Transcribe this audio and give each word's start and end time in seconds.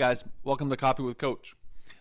Guys, 0.00 0.24
welcome 0.44 0.70
to 0.70 0.78
Coffee 0.78 1.02
with 1.02 1.18
Coach. 1.18 1.54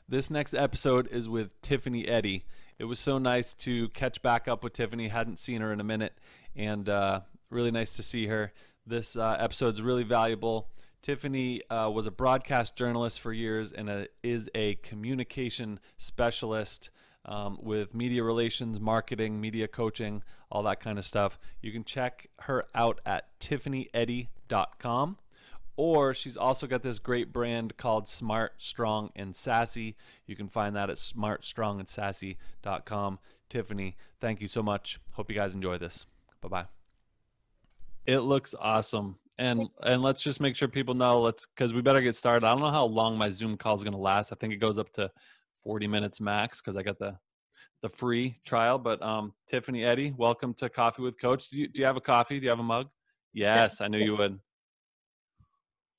This 0.08 0.32
next 0.32 0.54
episode 0.54 1.10
is 1.12 1.28
with 1.28 1.62
Tiffany 1.62 2.08
Eddy. 2.08 2.46
It 2.78 2.86
was 2.86 2.98
so 2.98 3.18
nice 3.18 3.54
to 3.56 3.90
catch 3.90 4.22
back 4.22 4.48
up 4.48 4.64
with 4.64 4.72
Tiffany. 4.72 5.10
Hadn't 5.10 5.38
seen 5.38 5.60
her 5.60 5.74
in 5.74 5.82
a 5.82 5.84
minute, 5.84 6.14
and 6.56 6.88
uh, 6.88 7.20
really 7.50 7.72
nice 7.72 7.98
to 7.98 8.02
see 8.02 8.28
her. 8.28 8.54
This 8.88 9.18
uh, 9.18 9.46
is 9.52 9.82
really 9.82 10.04
valuable. 10.04 10.70
Tiffany 11.02 11.62
uh, 11.70 11.92
was 11.94 12.06
a 12.06 12.12
broadcast 12.12 12.78
journalist 12.78 13.20
for 13.20 13.34
years 13.34 13.74
and 13.74 13.90
a, 13.90 14.08
is 14.24 14.50
a 14.56 14.76
communication 14.76 15.82
specialist 15.98 16.92
um, 17.26 17.58
with 17.62 17.94
media 17.94 18.24
relations, 18.24 18.80
marketing, 18.80 19.42
media 19.42 19.68
coaching, 19.68 20.24
all 20.50 20.64
that 20.64 20.80
kind 20.80 21.00
of 21.00 21.06
stuff. 21.06 21.38
You 21.62 21.74
can 21.74 21.84
check 21.84 22.30
her 22.44 22.66
out 22.74 23.02
at 23.06 23.38
tiffanyeddy.com 23.42 25.18
or 25.80 26.14
she's 26.14 26.36
also 26.36 26.68
got 26.68 26.84
this 26.84 27.00
great 27.00 27.32
brand 27.32 27.78
called 27.78 28.06
Smart, 28.06 28.52
Strong, 28.58 29.12
and 29.16 29.34
Sassy. 29.34 29.96
You 30.28 30.36
can 30.36 30.50
find 30.50 30.76
that 30.76 30.90
at 30.90 30.98
smartstrongandsassy.com. 30.98 33.20
Tiffany, 33.48 33.96
thank 34.20 34.42
you 34.42 34.50
so 34.50 34.62
much. 34.62 35.00
Hope 35.14 35.30
you 35.30 35.38
guys 35.38 35.54
enjoy 35.54 35.78
this. 35.78 36.06
Bye 36.42 36.50
bye. 36.50 36.66
It 38.06 38.20
looks 38.20 38.54
awesome. 38.60 39.20
And 39.38 39.70
and 39.82 40.02
let's 40.02 40.22
just 40.22 40.42
make 40.42 40.58
sure 40.58 40.68
people 40.68 40.96
know 40.96 41.22
let's 41.22 41.46
because 41.46 41.74
we 41.74 41.82
better 41.82 42.02
get 42.02 42.14
started. 42.14 42.46
I 42.46 42.52
don't 42.52 42.60
know 42.60 42.72
how 42.72 42.84
long 42.84 43.18
my 43.18 43.30
Zoom 43.30 43.56
call 43.56 43.76
is 43.76 43.82
gonna 43.82 43.98
last. 43.98 44.34
I 44.34 44.36
think 44.36 44.52
it 44.52 44.58
goes 44.58 44.78
up 44.78 44.92
to 44.96 45.10
40 45.64 45.88
minutes 45.88 46.20
max 46.20 46.60
because 46.60 46.76
I 46.76 46.84
got 46.84 47.00
the 47.00 47.18
the 47.82 47.88
free 47.88 48.38
trial. 48.44 48.80
But 48.80 49.02
um 49.02 49.34
Tiffany 49.48 49.86
Eddy, 49.86 50.14
welcome 50.18 50.54
to 50.56 50.68
Coffee 50.68 51.04
with 51.04 51.18
Coach. 51.18 51.48
Do 51.48 51.58
you 51.58 51.70
do 51.70 51.80
you 51.80 51.88
have 51.88 51.96
a 51.96 52.02
coffee? 52.02 52.38
Do 52.38 52.44
you 52.44 52.50
have 52.50 52.60
a 52.60 52.64
mug? 52.64 52.90
Yes, 53.32 53.80
I 53.80 53.88
knew 53.88 54.00
you 54.00 54.18
would. 54.18 54.42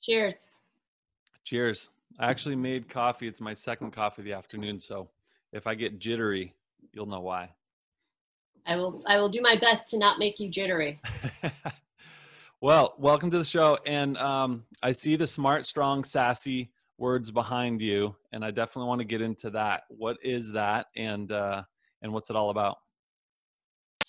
Cheers. 0.01 0.49
Cheers. 1.45 1.89
I 2.19 2.31
actually 2.31 2.57
made 2.57 2.89
coffee. 2.89 3.29
It's 3.29 3.41
my 3.41 3.55
second 3.55 3.93
coffee 3.93 4.23
of 4.23 4.27
the 4.27 4.33
afternoon. 4.33 4.81
So 4.81 5.09
if 5.53 5.67
I 5.67 5.75
get 5.75 5.99
jittery, 5.99 6.55
you'll 6.93 7.07
know 7.07 7.21
why. 7.21 7.51
I 8.67 8.77
will 8.77 9.03
I 9.07 9.19
will 9.19 9.29
do 9.29 9.41
my 9.41 9.57
best 9.57 9.89
to 9.91 9.99
not 9.99 10.19
make 10.19 10.39
you 10.39 10.49
jittery. 10.49 11.01
well, 12.61 12.95
welcome 12.99 13.31
to 13.31 13.39
the 13.39 13.45
show. 13.45 13.79
And 13.87 14.17
um, 14.19 14.65
I 14.83 14.93
see 14.93 15.17
the 15.17 15.27
smart, 15.27 15.67
strong, 15.67 16.05
sassy 16.05 16.71
words 16.99 17.31
behind 17.31 17.81
you, 17.81 18.15
and 18.33 18.45
I 18.45 18.51
definitely 18.51 18.89
want 18.89 19.01
to 19.01 19.07
get 19.07 19.23
into 19.23 19.51
that. 19.51 19.85
What 19.89 20.19
is 20.23 20.53
that, 20.53 20.87
and 20.97 21.33
uh, 21.33 21.63
and 22.03 22.13
what's 22.13 22.31
it 22.31 22.37
all 22.37 22.51
about? 22.51 22.79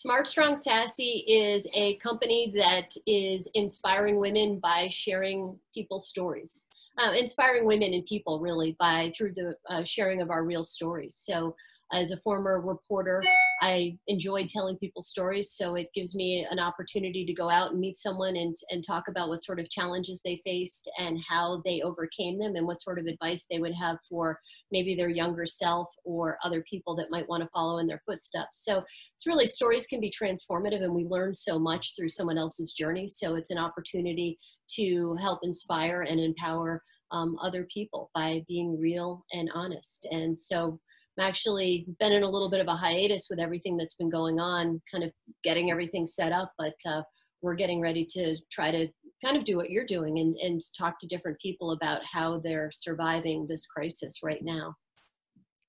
Smart 0.02 0.26
Strong 0.26 0.56
Sassy 0.56 1.24
is 1.28 1.68
a 1.76 1.96
company 1.98 2.52
that 2.56 2.96
is 3.06 3.46
inspiring 3.54 4.18
women 4.18 4.58
by 4.58 4.88
sharing 4.88 5.56
people's 5.76 6.08
stories. 6.08 6.66
Uh, 6.98 7.12
inspiring 7.12 7.66
women 7.68 7.94
and 7.94 8.04
people 8.08 8.40
really 8.40 8.76
by 8.80 9.12
through 9.16 9.32
the 9.32 9.56
uh, 9.70 9.84
sharing 9.84 10.20
of 10.20 10.32
our 10.32 10.44
real 10.44 10.64
stories. 10.64 11.14
So 11.14 11.56
as 11.94 12.12
a 12.12 12.18
former 12.18 12.62
reporter, 12.62 13.22
I 13.62 13.98
enjoyed 14.08 14.50
telling 14.50 14.78
people 14.78 15.02
stories, 15.02 15.52
so 15.52 15.76
it 15.76 15.88
gives 15.94 16.16
me 16.16 16.48
an 16.50 16.60
opportunity 16.60 17.26
to 17.26 17.34
go 17.34 17.50
out 17.50 17.72
and 17.72 17.80
meet 17.80 17.98
someone 17.98 18.36
and, 18.36 18.56
and 18.70 18.84
talk 18.84 19.08
about 19.08 19.30
what 19.30 19.44
sort 19.44 19.60
of 19.60 19.70
challenges 19.70 20.22
they 20.24 20.42
faced 20.44 20.90
and 20.98 21.20
how 21.28 21.62
they 21.64 21.82
overcame 21.82 22.40
them 22.40 22.56
and 22.56 22.66
what 22.66 22.82
sort 22.82 22.98
of 22.98 23.06
advice 23.06 23.46
they 23.50 23.60
would 23.60 23.74
have 23.74 23.98
for 24.10 24.40
maybe 24.72 24.96
their 24.96 25.10
younger 25.10 25.46
self 25.46 25.88
or 26.04 26.38
other 26.44 26.64
people 26.68 26.96
that 26.96 27.12
might 27.12 27.30
want 27.30 27.44
to 27.44 27.50
follow 27.54 27.78
in 27.78 27.88
their 27.88 28.02
footsteps. 28.06 28.64
So 28.64 28.80
it's 28.80 29.28
really 29.28 29.46
stories 29.46 29.86
can 29.86 30.00
be 30.00 30.12
transformative 30.12 30.84
and 30.84 30.94
we 30.94 31.06
learn 31.06 31.34
so 31.34 31.60
much 31.60 31.96
through 31.96 32.10
someone 32.10 32.38
else's 32.38 32.74
journey. 32.74 33.08
So 33.08 33.36
it's 33.36 33.52
an 33.52 33.58
opportunity 33.58 34.40
to 34.76 35.16
help 35.20 35.40
inspire 35.44 36.02
and 36.04 36.20
empower 36.20 36.82
um, 37.12 37.38
other 37.42 37.68
people 37.72 38.10
by 38.16 38.44
being 38.48 38.80
real 38.80 39.26
and 39.34 39.50
honest. 39.54 40.08
And 40.12 40.38
so 40.38 40.80
actually 41.22 41.86
been 42.00 42.12
in 42.12 42.24
a 42.24 42.30
little 42.30 42.50
bit 42.50 42.62
of 42.62 42.68
a 42.68 42.76
hiatus 42.76 43.28
with 43.30 43.40
everything 43.40 43.78
that's 43.78 43.96
been 43.96 44.10
going 44.10 44.40
on, 44.40 44.82
kind 44.92 45.04
of 45.04 45.12
getting 45.44 45.72
everything 45.72 46.06
set 46.06 46.32
up, 46.32 46.52
but 46.58 46.76
uh, 46.86 47.02
we're 47.42 47.56
getting 47.56 47.82
ready 47.82 48.06
to 48.06 48.38
try 48.52 48.72
to 48.72 48.88
kind 49.24 49.38
of 49.38 49.44
do 49.44 49.58
what 49.58 49.70
you're 49.70 49.86
doing 49.86 50.20
and, 50.20 50.36
and 50.38 50.62
talk 50.78 51.00
to 51.00 51.08
different 51.08 51.40
people 51.40 51.72
about 51.72 52.02
how 52.06 52.40
they're 52.40 52.72
surviving 52.74 53.46
this 53.48 53.66
crisis 53.66 54.20
right 54.24 54.44
now. 54.44 54.76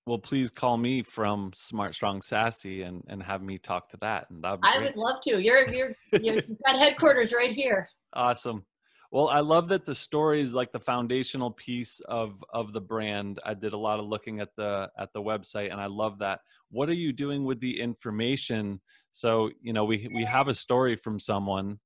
Well, 0.07 0.19
please 0.19 0.51
call 0.51 0.79
me 0.79 1.03
from 1.03 1.53
Smart 1.55 1.95
Strong 1.95 2.23
Sassy 2.23 2.83
and, 2.83 3.05
and 3.07 3.23
have 3.23 3.41
me 3.41 3.59
talk 3.59 3.89
to 3.91 3.97
that. 3.99 4.29
And 4.31 4.43
that 4.43 4.59
I 4.63 4.81
would 4.81 4.97
love 4.97 5.21
to. 5.23 5.41
You're 5.41 5.69
you're 5.69 5.93
you've 6.13 6.45
got 6.67 6.79
headquarters 6.79 7.33
right 7.33 7.53
here. 7.53 7.89
Awesome. 8.15 8.65
Well, 9.12 9.28
I 9.28 9.41
love 9.41 9.69
that 9.69 9.84
the 9.84 9.95
story 9.95 10.41
is 10.41 10.55
like 10.55 10.73
the 10.73 10.81
foundational 10.81 11.50
piece 11.50 12.00
of 12.09 12.43
of 12.55 12.73
the 12.73 12.81
brand. 12.81 13.41
I 13.45 13.53
did 13.53 13.75
a 13.75 13.78
lot 13.78 14.00
of 14.00 14.06
looking 14.06 14.41
at 14.41 14.49
the 14.56 14.91
at 14.99 15.12
the 15.12 15.21
website, 15.21 15.71
and 15.71 15.78
I 15.78 15.84
love 15.84 16.19
that. 16.21 16.41
What 16.71 16.89
are 16.89 16.95
you 16.95 17.12
doing 17.12 17.45
with 17.45 17.61
the 17.61 17.78
information? 17.78 18.81
So 19.11 19.51
you 19.61 19.75
know, 19.75 19.84
we 19.84 20.09
we 20.15 20.25
have 20.25 20.49
a 20.49 20.55
story 20.55 20.97
from 20.97 21.21
someone. 21.21 21.78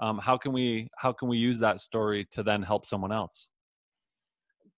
Um, 0.00 0.18
how 0.18 0.36
can 0.36 0.52
we 0.52 0.90
how 0.98 1.12
can 1.12 1.28
we 1.28 1.38
use 1.38 1.58
that 1.60 1.80
story 1.80 2.26
to 2.32 2.42
then 2.42 2.62
help 2.62 2.84
someone 2.84 3.10
else? 3.10 3.48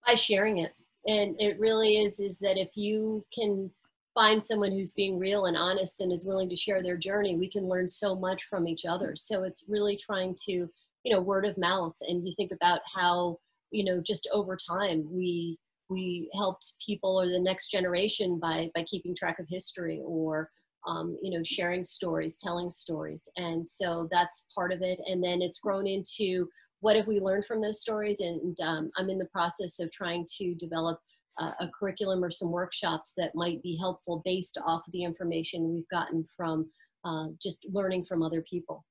By 0.07 0.15
sharing 0.15 0.59
it, 0.59 0.71
and 1.05 1.35
it 1.37 1.59
really 1.59 1.97
is 1.97 2.21
is 2.21 2.39
that 2.39 2.57
if 2.57 2.69
you 2.75 3.25
can 3.37 3.69
find 4.13 4.41
someone 4.41 4.71
who's 4.71 4.93
being 4.93 5.19
real 5.19 5.47
and 5.47 5.57
honest 5.57 5.99
and 5.99 6.13
is 6.13 6.25
willing 6.25 6.49
to 6.49 6.55
share 6.55 6.81
their 6.81 6.97
journey, 6.97 7.35
we 7.35 7.49
can 7.49 7.67
learn 7.67 7.89
so 7.89 8.15
much 8.15 8.45
from 8.45 8.69
each 8.69 8.85
other. 8.85 9.17
So 9.17 9.43
it's 9.43 9.65
really 9.67 9.97
trying 9.97 10.33
to 10.45 10.69
you 11.03 11.13
know 11.13 11.21
word 11.21 11.45
of 11.45 11.57
mouth 11.57 11.95
and 12.01 12.27
you 12.27 12.33
think 12.35 12.51
about 12.51 12.81
how 12.93 13.37
you 13.71 13.83
know 13.83 14.01
just 14.05 14.27
over 14.33 14.55
time 14.55 15.05
we 15.09 15.57
we 15.89 16.29
helped 16.33 16.75
people 16.85 17.19
or 17.19 17.27
the 17.27 17.39
next 17.39 17.69
generation 17.69 18.39
by 18.39 18.69
by 18.75 18.83
keeping 18.83 19.15
track 19.15 19.39
of 19.39 19.47
history 19.49 20.01
or 20.05 20.49
um, 20.87 21.17
you 21.21 21.35
know 21.35 21.43
sharing 21.43 21.83
stories 21.83 22.37
telling 22.37 22.69
stories. 22.69 23.27
And 23.37 23.65
so 23.65 24.07
that's 24.11 24.45
part 24.55 24.71
of 24.71 24.81
it. 24.81 24.99
And 25.05 25.23
then 25.23 25.41
it's 25.41 25.59
grown 25.59 25.87
into 25.87 26.47
what 26.81 26.95
have 26.95 27.07
we 27.07 27.19
learned 27.19 27.45
from 27.45 27.61
those 27.61 27.81
stories? 27.81 28.21
And 28.21 28.59
um, 28.61 28.89
i'm 28.97 29.09
in 29.09 29.17
the 29.17 29.25
process 29.25 29.79
of 29.79 29.91
trying 29.91 30.25
to 30.37 30.55
develop 30.55 30.99
uh, 31.37 31.51
a 31.59 31.69
curriculum 31.77 32.23
or 32.23 32.31
some 32.31 32.51
workshops 32.51 33.13
that 33.17 33.35
might 33.35 33.61
be 33.63 33.77
helpful 33.77 34.21
based 34.25 34.57
off 34.65 34.85
of 34.87 34.91
the 34.91 35.03
information 35.03 35.73
we've 35.73 35.89
gotten 35.89 36.25
from 36.35 36.69
uh, 37.05 37.27
just 37.41 37.65
learning 37.71 38.05
from 38.05 38.21
other 38.21 38.41
people. 38.41 38.85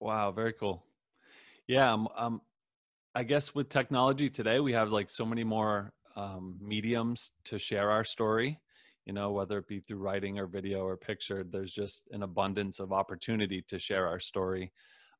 Wow 0.00 0.30
very 0.32 0.52
cool 0.52 0.84
yeah, 1.70 1.92
um, 1.92 2.08
um, 2.16 2.40
I 3.14 3.22
guess 3.22 3.54
with 3.54 3.68
technology 3.68 4.28
today, 4.28 4.58
we 4.58 4.72
have 4.72 4.90
like 4.90 5.08
so 5.08 5.24
many 5.24 5.44
more 5.44 5.92
um, 6.16 6.56
mediums 6.60 7.30
to 7.44 7.60
share 7.60 7.92
our 7.92 8.02
story. 8.02 8.58
You 9.06 9.12
know, 9.12 9.30
whether 9.30 9.58
it 9.58 9.68
be 9.68 9.78
through 9.78 9.98
writing 9.98 10.40
or 10.40 10.48
video 10.48 10.80
or 10.80 10.96
picture, 10.96 11.44
there's 11.44 11.72
just 11.72 12.08
an 12.10 12.24
abundance 12.24 12.80
of 12.80 12.92
opportunity 12.92 13.64
to 13.68 13.78
share 13.78 14.08
our 14.08 14.18
story. 14.18 14.72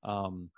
Um, 0.03 0.50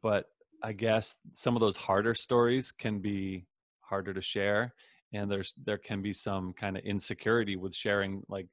but 0.00 0.26
I 0.62 0.72
guess 0.72 1.16
some 1.34 1.56
of 1.56 1.60
those 1.60 1.76
harder 1.76 2.14
stories 2.14 2.70
can 2.70 3.00
be 3.00 3.46
harder 3.80 4.14
to 4.14 4.22
share, 4.22 4.74
and 5.12 5.28
there's 5.28 5.54
there 5.64 5.78
can 5.78 6.02
be 6.02 6.12
some 6.12 6.52
kind 6.52 6.76
of 6.76 6.84
insecurity 6.84 7.56
with 7.56 7.74
sharing 7.74 8.22
like 8.28 8.46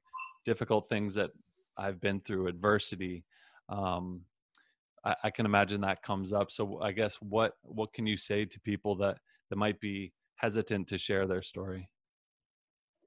difficult 0.44 0.88
things 0.88 1.14
that 1.14 1.30
I've 1.76 2.00
been 2.00 2.18
through, 2.18 2.48
adversity, 2.48 3.22
um, 3.68 4.22
I, 5.04 5.14
I 5.24 5.30
can 5.30 5.46
imagine 5.46 5.80
that 5.82 6.02
comes 6.02 6.32
up. 6.32 6.50
So 6.50 6.80
I 6.80 6.92
guess 6.92 7.16
what 7.16 7.52
what 7.62 7.92
can 7.92 8.06
you 8.06 8.16
say 8.16 8.44
to 8.44 8.60
people 8.60 8.96
that 8.96 9.18
that 9.50 9.56
might 9.56 9.80
be 9.80 10.12
hesitant 10.36 10.88
to 10.88 10.98
share 10.98 11.26
their 11.26 11.42
story? 11.42 11.88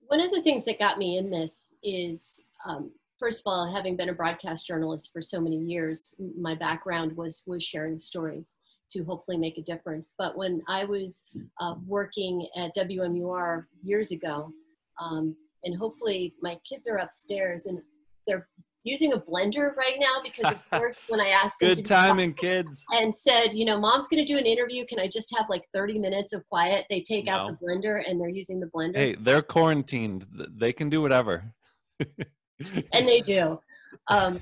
One 0.07 0.21
of 0.21 0.31
the 0.31 0.41
things 0.41 0.63
that 0.65 0.79
got 0.79 0.97
me 0.97 1.17
in 1.17 1.29
this 1.29 1.75
is 1.83 2.45
um, 2.65 2.91
first 3.19 3.41
of 3.41 3.51
all, 3.51 3.71
having 3.71 3.95
been 3.95 4.09
a 4.09 4.13
broadcast 4.13 4.65
journalist 4.65 5.11
for 5.11 5.21
so 5.21 5.41
many 5.41 5.57
years, 5.57 6.15
my 6.39 6.55
background 6.55 7.15
was 7.15 7.43
was 7.45 7.63
sharing 7.63 7.97
stories 7.97 8.59
to 8.89 9.03
hopefully 9.03 9.37
make 9.37 9.57
a 9.57 9.63
difference. 9.63 10.13
But 10.17 10.37
when 10.37 10.61
I 10.67 10.85
was 10.85 11.25
uh, 11.59 11.75
working 11.85 12.47
at 12.55 12.75
WMUR 12.75 13.65
years 13.83 14.11
ago, 14.11 14.53
um, 15.01 15.35
and 15.63 15.75
hopefully 15.75 16.33
my 16.41 16.57
kids 16.67 16.87
are 16.87 16.97
upstairs 16.97 17.65
and 17.65 17.81
they're 18.25 18.47
using 18.87 19.13
a 19.13 19.19
blender 19.19 19.75
right 19.75 19.97
now 19.99 20.21
because 20.23 20.53
of 20.53 20.69
course 20.71 21.01
when 21.07 21.19
I 21.19 21.29
asked 21.29 21.59
them 21.59 21.73
good 21.73 21.85
timing 21.85 22.33
kids 22.33 22.85
and 22.91 23.13
said, 23.13 23.53
you 23.53 23.65
know, 23.65 23.79
mom's 23.79 24.07
going 24.07 24.25
to 24.25 24.31
do 24.31 24.37
an 24.37 24.45
interview. 24.45 24.85
Can 24.85 24.99
I 24.99 25.07
just 25.07 25.35
have 25.37 25.47
like 25.49 25.63
30 25.73 25.99
minutes 25.99 26.33
of 26.33 26.47
quiet? 26.49 26.85
They 26.89 27.01
take 27.01 27.25
no. 27.25 27.33
out 27.33 27.47
the 27.47 27.65
blender 27.65 28.01
and 28.07 28.19
they're 28.19 28.29
using 28.29 28.59
the 28.59 28.67
blender. 28.67 28.95
Hey, 28.95 29.15
they're 29.15 29.41
quarantined. 29.41 30.25
They 30.57 30.73
can 30.73 30.89
do 30.89 31.01
whatever. 31.01 31.43
and 31.99 33.07
they 33.07 33.21
do. 33.21 33.59
Um, 34.07 34.39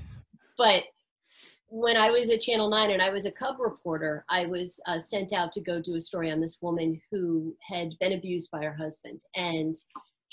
but 0.57 0.83
when 1.68 1.98
I 1.98 2.12
was 2.12 2.30
at 2.30 2.41
Channel 2.41 2.69
9 2.69 2.91
and 2.91 3.01
I 3.01 3.09
was 3.09 3.25
a 3.25 3.31
Cub 3.31 3.59
reporter, 3.59 4.24
I 4.30 4.45
was 4.45 4.80
uh, 4.88 5.00
sent 5.00 5.33
out 5.33 5.51
to 5.53 5.62
go 5.62 5.81
do 5.81 5.95
a 5.95 6.01
story 6.01 6.31
on 6.31 6.39
this 6.39 6.59
woman 6.62 7.01
who 7.12 7.56
had 7.62 7.89
been 8.00 8.13
abused 8.13 8.51
by 8.51 8.63
her 8.63 8.74
husband. 8.74 9.19
And 9.36 9.75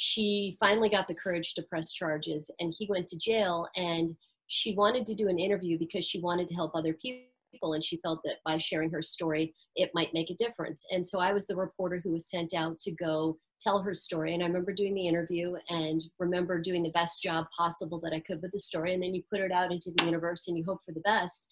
she 0.05 0.57
finally 0.59 0.89
got 0.89 1.07
the 1.07 1.15
courage 1.15 1.55
to 1.55 1.63
press 1.63 1.93
charges 1.93 2.51
and 2.59 2.75
he 2.77 2.89
went 2.91 3.07
to 3.07 3.17
jail 3.17 3.69
and 3.77 4.11
she 4.49 4.75
wanted 4.75 5.07
to 5.07 5.15
do 5.15 5.29
an 5.29 5.39
interview 5.39 5.79
because 5.79 6.05
she 6.05 6.19
wanted 6.19 6.49
to 6.49 6.57
help 6.57 6.75
other 6.75 6.93
people 6.93 7.75
and 7.75 7.85
she 7.85 7.99
felt 7.99 8.21
that 8.25 8.39
by 8.45 8.59
sharing 8.59 8.91
her 8.91 9.01
story 9.01 9.55
it 9.77 9.93
might 9.95 10.13
make 10.13 10.29
a 10.29 10.35
difference. 10.35 10.85
And 10.91 11.07
so 11.07 11.21
i 11.21 11.33
was 11.33 11.47
the 11.47 11.55
reporter 11.55 12.01
who 12.03 12.15
was 12.15 12.29
sent 12.29 12.53
out 12.53 12.81
to 12.81 12.93
go 12.97 13.39
tell 13.61 13.81
her 13.81 13.95
story 13.95 14.35
and 14.35 14.43
i 14.43 14.47
remember 14.47 14.73
doing 14.73 14.93
the 14.93 15.07
interview 15.07 15.55
and 15.69 16.03
remember 16.19 16.61
doing 16.61 16.83
the 16.83 16.91
best 16.91 17.23
job 17.23 17.47
possible 17.57 18.01
that 18.01 18.13
i 18.13 18.19
could 18.19 18.43
with 18.43 18.51
the 18.51 18.59
story 18.59 18.95
and 18.95 19.01
then 19.01 19.15
you 19.15 19.23
put 19.31 19.39
it 19.39 19.53
out 19.53 19.71
into 19.71 19.93
the 19.97 20.05
universe 20.05 20.49
and 20.49 20.59
you 20.59 20.65
hope 20.65 20.81
for 20.85 20.93
the 20.93 21.01
best. 21.03 21.47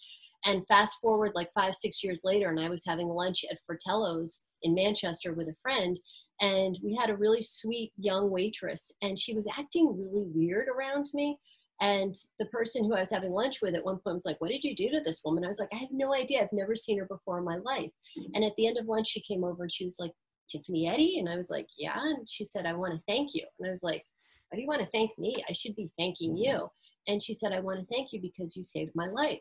And 0.44 0.66
fast 0.66 0.96
forward 1.00 1.32
like 1.36 1.52
five 1.54 1.76
six 1.76 2.02
years 2.02 2.22
later 2.24 2.48
and 2.50 2.58
i 2.58 2.68
was 2.68 2.82
having 2.84 3.06
lunch 3.06 3.44
at 3.48 3.58
fratello's 3.64 4.46
in 4.62 4.74
manchester 4.74 5.34
with 5.34 5.46
a 5.46 5.54
friend 5.62 5.96
and 6.40 6.78
we 6.82 6.94
had 6.94 7.10
a 7.10 7.16
really 7.16 7.42
sweet 7.42 7.92
young 7.96 8.30
waitress 8.30 8.92
and 9.02 9.18
she 9.18 9.34
was 9.34 9.48
acting 9.58 9.86
really 9.88 10.26
weird 10.34 10.68
around 10.68 11.08
me 11.14 11.38
and 11.80 12.14
the 12.38 12.46
person 12.46 12.84
who 12.84 12.94
I 12.94 13.00
was 13.00 13.10
having 13.10 13.32
lunch 13.32 13.62
with 13.62 13.74
at 13.74 13.84
one 13.84 13.98
point 13.98 14.14
was 14.14 14.26
like, 14.26 14.40
What 14.40 14.50
did 14.50 14.64
you 14.64 14.74
do 14.74 14.90
to 14.90 15.00
this 15.00 15.22
woman? 15.24 15.44
I 15.44 15.48
was 15.48 15.58
like, 15.58 15.70
I 15.72 15.76
have 15.76 15.92
no 15.92 16.14
idea. 16.14 16.42
I've 16.42 16.52
never 16.52 16.76
seen 16.76 16.98
her 16.98 17.06
before 17.06 17.38
in 17.38 17.44
my 17.44 17.56
life. 17.56 17.90
Mm-hmm. 18.18 18.32
And 18.34 18.44
at 18.44 18.54
the 18.56 18.66
end 18.66 18.76
of 18.76 18.86
lunch, 18.86 19.08
she 19.08 19.22
came 19.22 19.44
over 19.44 19.62
and 19.62 19.72
she 19.72 19.84
was 19.84 19.98
like, 19.98 20.12
Tiffany 20.50 20.88
Eddy? 20.88 21.18
And 21.18 21.28
I 21.28 21.36
was 21.36 21.50
like, 21.50 21.66
Yeah. 21.78 21.98
And 21.98 22.28
she 22.28 22.44
said, 22.44 22.66
I 22.66 22.74
want 22.74 22.94
to 22.94 23.02
thank 23.08 23.34
you. 23.34 23.44
And 23.58 23.66
I 23.66 23.70
was 23.70 23.82
like, 23.82 24.04
Why 24.50 24.56
do 24.56 24.62
you 24.62 24.68
want 24.68 24.82
to 24.82 24.90
thank 24.92 25.18
me? 25.18 25.36
I 25.48 25.52
should 25.52 25.74
be 25.74 25.90
thanking 25.98 26.32
mm-hmm. 26.32 26.44
you. 26.44 26.68
And 27.08 27.22
she 27.22 27.32
said, 27.32 27.52
I 27.52 27.60
want 27.60 27.80
to 27.80 27.94
thank 27.94 28.12
you 28.12 28.20
because 28.20 28.56
you 28.56 28.62
saved 28.62 28.92
my 28.94 29.06
life. 29.06 29.40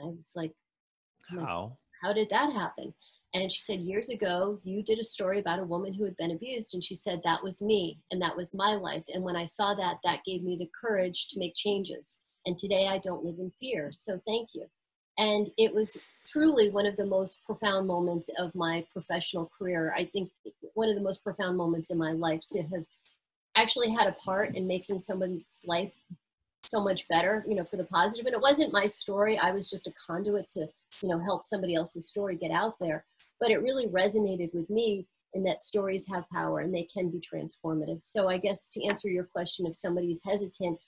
I 0.00 0.06
was 0.06 0.32
like, 0.34 0.52
oh 1.34 1.44
How? 1.44 1.78
How 2.02 2.12
did 2.14 2.30
that 2.30 2.52
happen? 2.52 2.94
And 3.34 3.50
she 3.50 3.60
said, 3.60 3.80
Years 3.80 4.10
ago, 4.10 4.60
you 4.62 4.82
did 4.82 4.98
a 4.98 5.04
story 5.04 5.40
about 5.40 5.58
a 5.58 5.64
woman 5.64 5.94
who 5.94 6.04
had 6.04 6.16
been 6.16 6.32
abused. 6.32 6.74
And 6.74 6.84
she 6.84 6.94
said, 6.94 7.22
That 7.24 7.42
was 7.42 7.62
me 7.62 7.98
and 8.10 8.20
that 8.20 8.36
was 8.36 8.54
my 8.54 8.74
life. 8.74 9.04
And 9.12 9.22
when 9.22 9.36
I 9.36 9.44
saw 9.44 9.74
that, 9.74 9.98
that 10.04 10.24
gave 10.24 10.42
me 10.42 10.56
the 10.56 10.70
courage 10.78 11.28
to 11.28 11.38
make 11.38 11.54
changes. 11.54 12.20
And 12.46 12.56
today 12.56 12.88
I 12.88 12.98
don't 12.98 13.24
live 13.24 13.38
in 13.38 13.52
fear. 13.58 13.90
So 13.92 14.20
thank 14.26 14.50
you. 14.54 14.66
And 15.18 15.48
it 15.56 15.72
was 15.72 15.96
truly 16.26 16.70
one 16.70 16.86
of 16.86 16.96
the 16.96 17.06
most 17.06 17.44
profound 17.44 17.86
moments 17.86 18.28
of 18.38 18.54
my 18.54 18.84
professional 18.92 19.50
career. 19.58 19.94
I 19.96 20.04
think 20.06 20.30
one 20.74 20.88
of 20.88 20.94
the 20.94 21.02
most 21.02 21.22
profound 21.22 21.56
moments 21.56 21.90
in 21.90 21.98
my 21.98 22.12
life 22.12 22.42
to 22.50 22.62
have 22.62 22.84
actually 23.54 23.90
had 23.90 24.06
a 24.06 24.12
part 24.12 24.56
in 24.56 24.66
making 24.66 25.00
someone's 25.00 25.62
life 25.66 25.92
so 26.64 26.82
much 26.82 27.06
better, 27.08 27.44
you 27.46 27.54
know, 27.54 27.64
for 27.64 27.76
the 27.76 27.84
positive. 27.84 28.26
And 28.26 28.34
it 28.34 28.40
wasn't 28.40 28.72
my 28.72 28.86
story. 28.86 29.38
I 29.38 29.50
was 29.50 29.68
just 29.68 29.86
a 29.86 29.92
conduit 30.06 30.48
to, 30.50 30.68
you 31.02 31.08
know, 31.08 31.18
help 31.18 31.42
somebody 31.42 31.74
else's 31.74 32.08
story 32.08 32.36
get 32.36 32.50
out 32.50 32.76
there 32.80 33.04
but 33.42 33.50
it 33.50 33.60
really 33.60 33.88
resonated 33.88 34.54
with 34.54 34.70
me 34.70 35.04
in 35.34 35.42
that 35.42 35.60
stories 35.60 36.08
have 36.08 36.30
power 36.30 36.60
and 36.60 36.72
they 36.72 36.86
can 36.94 37.10
be 37.10 37.20
transformative. 37.20 38.00
So 38.00 38.28
I 38.28 38.38
guess 38.38 38.68
to 38.68 38.84
answer 38.84 39.08
your 39.08 39.24
question, 39.24 39.66
if 39.66 39.74
somebody's 39.74 40.22
hesitant 40.24 40.78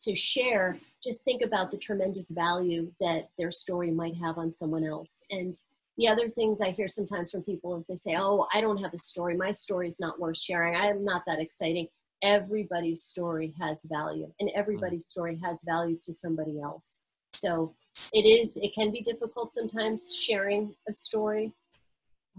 to 0.00 0.16
share, 0.16 0.78
just 1.04 1.22
think 1.22 1.42
about 1.42 1.70
the 1.70 1.76
tremendous 1.76 2.30
value 2.30 2.90
that 3.00 3.28
their 3.36 3.50
story 3.50 3.90
might 3.90 4.16
have 4.16 4.38
on 4.38 4.54
someone 4.54 4.84
else. 4.84 5.22
And 5.30 5.54
the 5.98 6.08
other 6.08 6.30
things 6.30 6.62
I 6.62 6.70
hear 6.70 6.88
sometimes 6.88 7.30
from 7.30 7.42
people 7.42 7.76
is 7.76 7.88
they 7.88 7.96
say, 7.96 8.16
Oh, 8.18 8.46
I 8.54 8.62
don't 8.62 8.82
have 8.82 8.94
a 8.94 8.98
story. 8.98 9.36
My 9.36 9.50
story 9.50 9.86
is 9.86 10.00
not 10.00 10.18
worth 10.18 10.38
sharing. 10.38 10.76
I 10.76 10.86
am 10.86 11.04
not 11.04 11.24
that 11.26 11.40
exciting. 11.40 11.88
Everybody's 12.22 13.02
story 13.02 13.54
has 13.60 13.84
value, 13.84 14.32
and 14.40 14.50
everybody's 14.54 15.06
story 15.06 15.38
has 15.44 15.62
value 15.66 15.98
to 16.00 16.12
somebody 16.14 16.58
else. 16.58 16.98
So 17.34 17.74
it 18.14 18.22
is, 18.22 18.56
it 18.56 18.74
can 18.74 18.90
be 18.90 19.02
difficult 19.02 19.52
sometimes 19.52 20.14
sharing 20.14 20.74
a 20.88 20.92
story, 20.92 21.52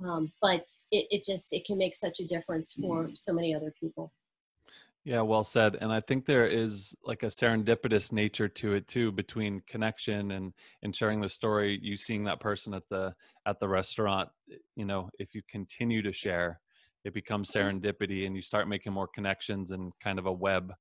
um, 0.06 0.32
but 0.42 0.66
it, 0.92 1.08
it 1.12 1.24
just 1.24 1.54
it 1.54 1.66
can 1.66 1.78
make 1.78 1.96
such 1.96 2.20
a 2.20 2.26
difference 2.26 2.74
for 2.74 3.10
so 3.14 3.34
many 3.34 3.56
other 3.56 3.74
people. 3.80 4.12
Yeah 5.04 5.22
well 5.22 5.46
said 5.46 5.78
and 5.80 5.90
i 5.90 6.02
think 6.02 6.26
there 6.26 6.48
is 6.48 6.94
like 7.02 7.24
a 7.24 7.28
serendipitous 7.28 8.12
nature 8.12 8.50
to 8.50 8.74
it 8.74 8.90
too 8.90 9.14
between 9.14 9.62
connection 9.66 10.32
and 10.32 10.52
and 10.84 10.94
sharing 10.94 11.22
the 11.22 11.30
story 11.30 11.80
you 11.82 11.96
seeing 11.96 12.26
that 12.26 12.42
person 12.42 12.74
at 12.74 12.84
the 12.90 13.16
at 13.46 13.58
the 13.62 13.70
restaurant 13.70 14.28
you 14.76 14.84
know 14.84 15.10
if 15.18 15.34
you 15.34 15.42
continue 15.50 16.02
to 16.02 16.12
share 16.12 16.60
it 17.06 17.14
becomes 17.14 17.50
mm-hmm. 17.50 17.78
serendipity 17.78 18.28
and 18.28 18.36
you 18.36 18.42
start 18.42 18.68
making 18.68 18.92
more 18.92 19.08
connections 19.08 19.72
and 19.72 19.94
kind 20.04 20.20
of 20.20 20.26
a 20.26 20.32
web 20.32 20.74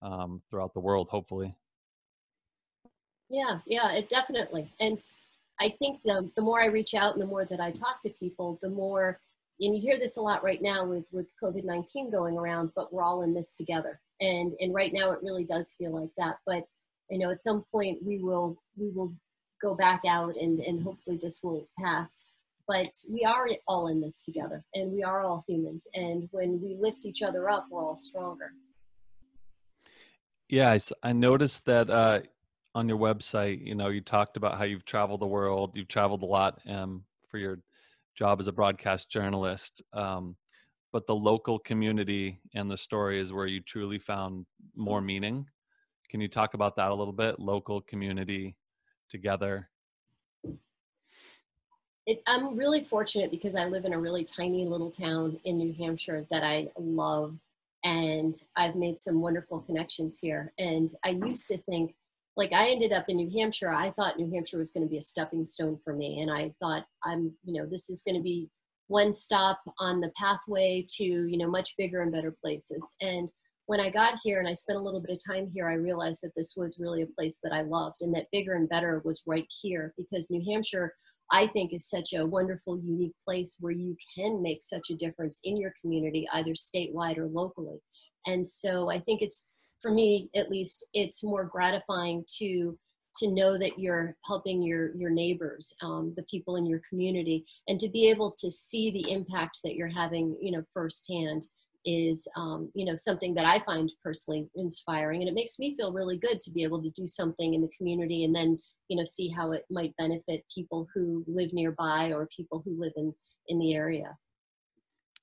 um, 0.00 0.40
throughout 0.48 0.72
the 0.72 0.80
world 0.80 1.10
hopefully. 1.10 1.54
Yeah 3.28 3.58
yeah 3.66 3.92
it 3.92 4.08
definitely 4.08 4.72
and 4.80 4.98
I 5.60 5.74
think 5.78 6.00
the, 6.04 6.30
the 6.36 6.42
more 6.42 6.60
I 6.60 6.66
reach 6.66 6.94
out 6.94 7.12
and 7.12 7.22
the 7.22 7.26
more 7.26 7.44
that 7.44 7.60
I 7.60 7.70
talk 7.70 8.00
to 8.02 8.10
people, 8.10 8.58
the 8.62 8.70
more, 8.70 9.20
and 9.60 9.74
you 9.74 9.80
hear 9.80 9.98
this 9.98 10.16
a 10.16 10.22
lot 10.22 10.42
right 10.42 10.60
now 10.60 10.84
with, 10.84 11.04
with 11.12 11.30
COVID-19 11.42 12.10
going 12.10 12.36
around, 12.36 12.70
but 12.74 12.92
we're 12.92 13.04
all 13.04 13.22
in 13.22 13.34
this 13.34 13.54
together. 13.54 14.00
And, 14.20 14.52
and 14.60 14.74
right 14.74 14.92
now 14.92 15.12
it 15.12 15.20
really 15.22 15.44
does 15.44 15.74
feel 15.78 15.94
like 15.98 16.10
that. 16.18 16.36
But, 16.44 16.64
you 17.10 17.18
know, 17.18 17.30
at 17.30 17.40
some 17.40 17.64
point 17.70 17.98
we 18.04 18.18
will, 18.18 18.60
we 18.76 18.90
will 18.90 19.14
go 19.62 19.74
back 19.74 20.02
out 20.08 20.36
and, 20.36 20.60
and 20.60 20.82
hopefully 20.82 21.18
this 21.22 21.40
will 21.42 21.68
pass. 21.78 22.24
But 22.66 22.90
we 23.10 23.24
are 23.24 23.46
all 23.68 23.88
in 23.88 24.00
this 24.00 24.22
together 24.22 24.64
and 24.74 24.90
we 24.90 25.02
are 25.02 25.22
all 25.22 25.44
humans. 25.46 25.86
And 25.94 26.28
when 26.32 26.60
we 26.60 26.76
lift 26.80 27.04
each 27.04 27.22
other 27.22 27.48
up, 27.48 27.66
we're 27.70 27.84
all 27.84 27.96
stronger. 27.96 28.50
Yeah, 30.48 30.72
I, 30.72 31.08
I 31.08 31.12
noticed 31.12 31.64
that 31.66 31.90
uh, 31.90 32.20
on 32.74 32.88
your 32.88 32.98
website, 32.98 33.64
you 33.64 33.74
know, 33.74 33.88
you 33.88 34.00
talked 34.00 34.36
about 34.36 34.58
how 34.58 34.64
you've 34.64 34.84
traveled 34.84 35.20
the 35.20 35.26
world. 35.26 35.76
You've 35.76 35.88
traveled 35.88 36.22
a 36.22 36.26
lot 36.26 36.60
um, 36.68 37.04
for 37.28 37.38
your 37.38 37.60
job 38.16 38.40
as 38.40 38.48
a 38.48 38.52
broadcast 38.52 39.10
journalist. 39.10 39.82
Um, 39.92 40.36
but 40.92 41.06
the 41.06 41.14
local 41.14 41.58
community 41.58 42.40
and 42.54 42.70
the 42.70 42.76
story 42.76 43.20
is 43.20 43.32
where 43.32 43.46
you 43.46 43.60
truly 43.60 43.98
found 43.98 44.46
more 44.76 45.00
meaning. 45.00 45.46
Can 46.10 46.20
you 46.20 46.28
talk 46.28 46.54
about 46.54 46.76
that 46.76 46.90
a 46.90 46.94
little 46.94 47.12
bit? 47.12 47.40
Local 47.40 47.80
community 47.80 48.56
together. 49.08 49.68
It, 52.06 52.22
I'm 52.26 52.56
really 52.56 52.84
fortunate 52.84 53.30
because 53.30 53.56
I 53.56 53.64
live 53.64 53.84
in 53.84 53.94
a 53.94 53.98
really 53.98 54.24
tiny 54.24 54.66
little 54.66 54.90
town 54.90 55.38
in 55.44 55.56
New 55.56 55.72
Hampshire 55.72 56.26
that 56.30 56.44
I 56.44 56.68
love, 56.78 57.34
and 57.82 58.34
I've 58.56 58.76
made 58.76 58.98
some 58.98 59.20
wonderful 59.20 59.60
connections 59.60 60.18
here. 60.20 60.52
And 60.58 60.88
I 61.04 61.10
used 61.10 61.48
to 61.48 61.56
think 61.56 61.94
like 62.36 62.52
I 62.52 62.68
ended 62.70 62.92
up 62.92 63.04
in 63.08 63.16
New 63.16 63.30
Hampshire. 63.38 63.72
I 63.72 63.90
thought 63.92 64.18
New 64.18 64.30
Hampshire 64.32 64.58
was 64.58 64.72
going 64.72 64.84
to 64.84 64.90
be 64.90 64.96
a 64.96 65.02
stepping 65.02 65.44
stone 65.44 65.78
for 65.84 65.94
me. 65.94 66.20
And 66.20 66.30
I 66.30 66.52
thought 66.60 66.84
I'm, 67.04 67.32
you 67.44 67.60
know, 67.60 67.66
this 67.66 67.90
is 67.90 68.02
going 68.02 68.16
to 68.16 68.22
be 68.22 68.48
one 68.88 69.12
stop 69.12 69.60
on 69.78 70.00
the 70.00 70.12
pathway 70.16 70.84
to, 70.96 71.04
you 71.04 71.38
know, 71.38 71.48
much 71.48 71.74
bigger 71.78 72.02
and 72.02 72.12
better 72.12 72.34
places. 72.42 72.96
And 73.00 73.28
when 73.66 73.80
I 73.80 73.88
got 73.88 74.18
here 74.22 74.40
and 74.40 74.48
I 74.48 74.52
spent 74.52 74.78
a 74.78 74.82
little 74.82 75.00
bit 75.00 75.12
of 75.12 75.18
time 75.24 75.50
here, 75.54 75.68
I 75.68 75.74
realized 75.74 76.22
that 76.22 76.32
this 76.36 76.54
was 76.56 76.78
really 76.78 77.02
a 77.02 77.14
place 77.18 77.38
that 77.42 77.52
I 77.52 77.62
loved 77.62 78.02
and 78.02 78.14
that 78.14 78.26
bigger 78.30 78.54
and 78.54 78.68
better 78.68 79.00
was 79.04 79.22
right 79.26 79.46
here 79.62 79.94
because 79.96 80.30
New 80.30 80.44
Hampshire, 80.52 80.92
I 81.32 81.46
think, 81.46 81.72
is 81.72 81.88
such 81.88 82.12
a 82.12 82.26
wonderful, 82.26 82.78
unique 82.82 83.14
place 83.24 83.56
where 83.60 83.72
you 83.72 83.96
can 84.14 84.42
make 84.42 84.62
such 84.62 84.90
a 84.90 84.96
difference 84.96 85.40
in 85.44 85.56
your 85.56 85.72
community, 85.80 86.28
either 86.34 86.52
statewide 86.52 87.16
or 87.16 87.26
locally. 87.26 87.78
And 88.26 88.46
so 88.46 88.90
I 88.90 89.00
think 89.00 89.22
it's 89.22 89.48
for 89.84 89.90
me 89.90 90.30
at 90.34 90.50
least 90.50 90.86
it's 90.94 91.22
more 91.22 91.44
gratifying 91.44 92.24
to 92.38 92.76
to 93.16 93.30
know 93.30 93.58
that 93.58 93.78
you're 93.78 94.16
helping 94.24 94.62
your 94.62 94.96
your 94.96 95.10
neighbors 95.10 95.74
um, 95.82 96.14
the 96.16 96.22
people 96.22 96.56
in 96.56 96.64
your 96.64 96.80
community 96.88 97.44
and 97.68 97.78
to 97.78 97.90
be 97.90 98.08
able 98.08 98.34
to 98.38 98.50
see 98.50 98.90
the 98.90 99.12
impact 99.12 99.60
that 99.62 99.74
you're 99.74 99.86
having 99.86 100.34
you 100.40 100.50
know 100.50 100.64
firsthand 100.72 101.46
is 101.84 102.26
um, 102.34 102.70
you 102.74 102.86
know 102.86 102.96
something 102.96 103.34
that 103.34 103.44
i 103.44 103.62
find 103.66 103.92
personally 104.02 104.48
inspiring 104.56 105.20
and 105.20 105.28
it 105.28 105.34
makes 105.34 105.58
me 105.58 105.76
feel 105.76 105.92
really 105.92 106.16
good 106.16 106.40
to 106.40 106.50
be 106.50 106.64
able 106.64 106.82
to 106.82 106.90
do 106.90 107.06
something 107.06 107.52
in 107.52 107.60
the 107.60 107.76
community 107.76 108.24
and 108.24 108.34
then 108.34 108.58
you 108.88 108.96
know 108.96 109.04
see 109.04 109.28
how 109.28 109.52
it 109.52 109.66
might 109.70 109.94
benefit 109.98 110.42
people 110.52 110.88
who 110.94 111.22
live 111.26 111.52
nearby 111.52 112.10
or 112.10 112.26
people 112.34 112.62
who 112.64 112.80
live 112.80 112.92
in 112.96 113.12
in 113.48 113.58
the 113.58 113.74
area 113.74 114.16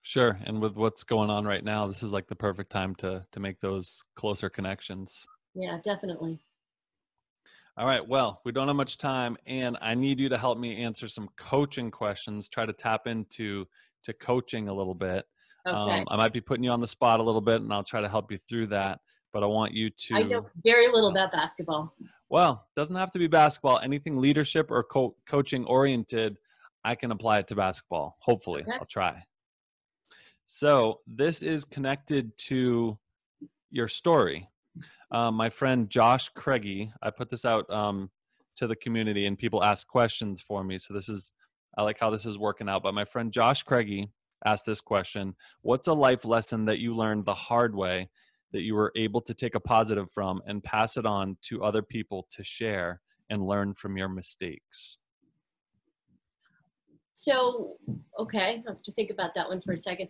Sure. 0.03 0.37
And 0.45 0.61
with 0.61 0.75
what's 0.75 1.03
going 1.03 1.29
on 1.29 1.45
right 1.45 1.63
now, 1.63 1.87
this 1.87 2.03
is 2.03 2.11
like 2.11 2.27
the 2.27 2.35
perfect 2.35 2.71
time 2.71 2.95
to 2.95 3.23
to 3.31 3.39
make 3.39 3.59
those 3.59 4.03
closer 4.15 4.49
connections. 4.49 5.25
Yeah, 5.53 5.79
definitely. 5.83 6.39
All 7.77 7.85
right. 7.85 8.05
Well, 8.05 8.41
we 8.43 8.51
don't 8.51 8.67
have 8.67 8.75
much 8.75 8.97
time 8.97 9.37
and 9.45 9.77
I 9.81 9.95
need 9.95 10.19
you 10.19 10.29
to 10.29 10.37
help 10.37 10.57
me 10.57 10.83
answer 10.83 11.07
some 11.07 11.29
coaching 11.37 11.89
questions, 11.89 12.49
try 12.49 12.65
to 12.65 12.73
tap 12.73 13.07
into 13.07 13.65
to 14.03 14.13
coaching 14.13 14.67
a 14.67 14.73
little 14.73 14.95
bit. 14.95 15.25
Okay. 15.67 15.99
Um, 15.99 16.05
I 16.09 16.17
might 16.17 16.33
be 16.33 16.41
putting 16.41 16.63
you 16.63 16.71
on 16.71 16.81
the 16.81 16.87
spot 16.87 17.19
a 17.19 17.23
little 17.23 17.41
bit 17.41 17.61
and 17.61 17.71
I'll 17.71 17.83
try 17.83 18.01
to 18.01 18.09
help 18.09 18.31
you 18.31 18.37
through 18.37 18.67
that, 18.67 18.99
but 19.31 19.43
I 19.43 19.45
want 19.45 19.73
you 19.73 19.89
to 19.89 20.15
I 20.15 20.23
know 20.23 20.47
very 20.65 20.87
little 20.87 21.09
about 21.09 21.31
basketball. 21.31 21.95
Well, 22.29 22.67
doesn't 22.75 22.95
have 22.95 23.11
to 23.11 23.19
be 23.19 23.27
basketball, 23.27 23.79
anything 23.79 24.17
leadership 24.17 24.71
or 24.71 24.83
co- 24.83 25.15
coaching 25.27 25.65
oriented, 25.65 26.37
I 26.83 26.95
can 26.95 27.11
apply 27.11 27.39
it 27.39 27.47
to 27.49 27.55
basketball. 27.55 28.17
Hopefully. 28.19 28.63
Okay. 28.63 28.71
I'll 28.79 28.85
try. 28.85 29.23
So 30.53 30.99
this 31.07 31.43
is 31.43 31.63
connected 31.63 32.37
to 32.49 32.99
your 33.69 33.87
story. 33.87 34.49
Um, 35.09 35.35
my 35.35 35.49
friend 35.49 35.89
Josh 35.89 36.27
Craigie, 36.27 36.91
I 37.01 37.09
put 37.09 37.29
this 37.29 37.45
out 37.45 37.69
um, 37.69 38.11
to 38.57 38.67
the 38.67 38.75
community 38.75 39.27
and 39.27 39.37
people 39.37 39.63
ask 39.63 39.87
questions 39.87 40.41
for 40.41 40.61
me. 40.61 40.77
So 40.77 40.93
this 40.93 41.07
is, 41.07 41.31
I 41.77 41.83
like 41.83 41.97
how 42.01 42.09
this 42.09 42.25
is 42.25 42.37
working 42.37 42.67
out. 42.67 42.83
But 42.83 42.93
my 42.93 43.05
friend 43.05 43.31
Josh 43.31 43.63
Craigie 43.63 44.09
asked 44.45 44.65
this 44.65 44.81
question 44.81 45.35
What's 45.61 45.87
a 45.87 45.93
life 45.93 46.25
lesson 46.25 46.65
that 46.65 46.79
you 46.79 46.97
learned 46.97 47.23
the 47.23 47.33
hard 47.33 47.73
way 47.73 48.09
that 48.51 48.61
you 48.61 48.75
were 48.75 48.91
able 48.97 49.21
to 49.21 49.33
take 49.33 49.55
a 49.55 49.59
positive 49.61 50.11
from 50.11 50.41
and 50.47 50.61
pass 50.61 50.97
it 50.97 51.05
on 51.05 51.37
to 51.43 51.63
other 51.63 51.81
people 51.81 52.27
to 52.35 52.43
share 52.43 52.99
and 53.29 53.47
learn 53.47 53.73
from 53.73 53.95
your 53.95 54.09
mistakes? 54.09 54.97
So, 57.13 57.77
okay, 58.19 58.39
I 58.39 58.63
have 58.67 58.81
to 58.83 58.91
think 58.91 59.11
about 59.11 59.31
that 59.35 59.47
one 59.47 59.61
for 59.61 59.73
a 59.73 59.77
second. 59.77 60.09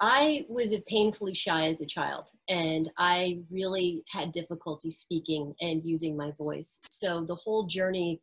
I 0.00 0.46
was 0.48 0.74
painfully 0.86 1.34
shy 1.34 1.68
as 1.68 1.82
a 1.82 1.86
child, 1.86 2.30
and 2.48 2.90
I 2.96 3.40
really 3.50 4.02
had 4.08 4.32
difficulty 4.32 4.90
speaking 4.90 5.54
and 5.60 5.84
using 5.84 6.16
my 6.16 6.30
voice. 6.32 6.80
So 6.90 7.24
the 7.24 7.34
whole 7.34 7.66
journey 7.66 8.20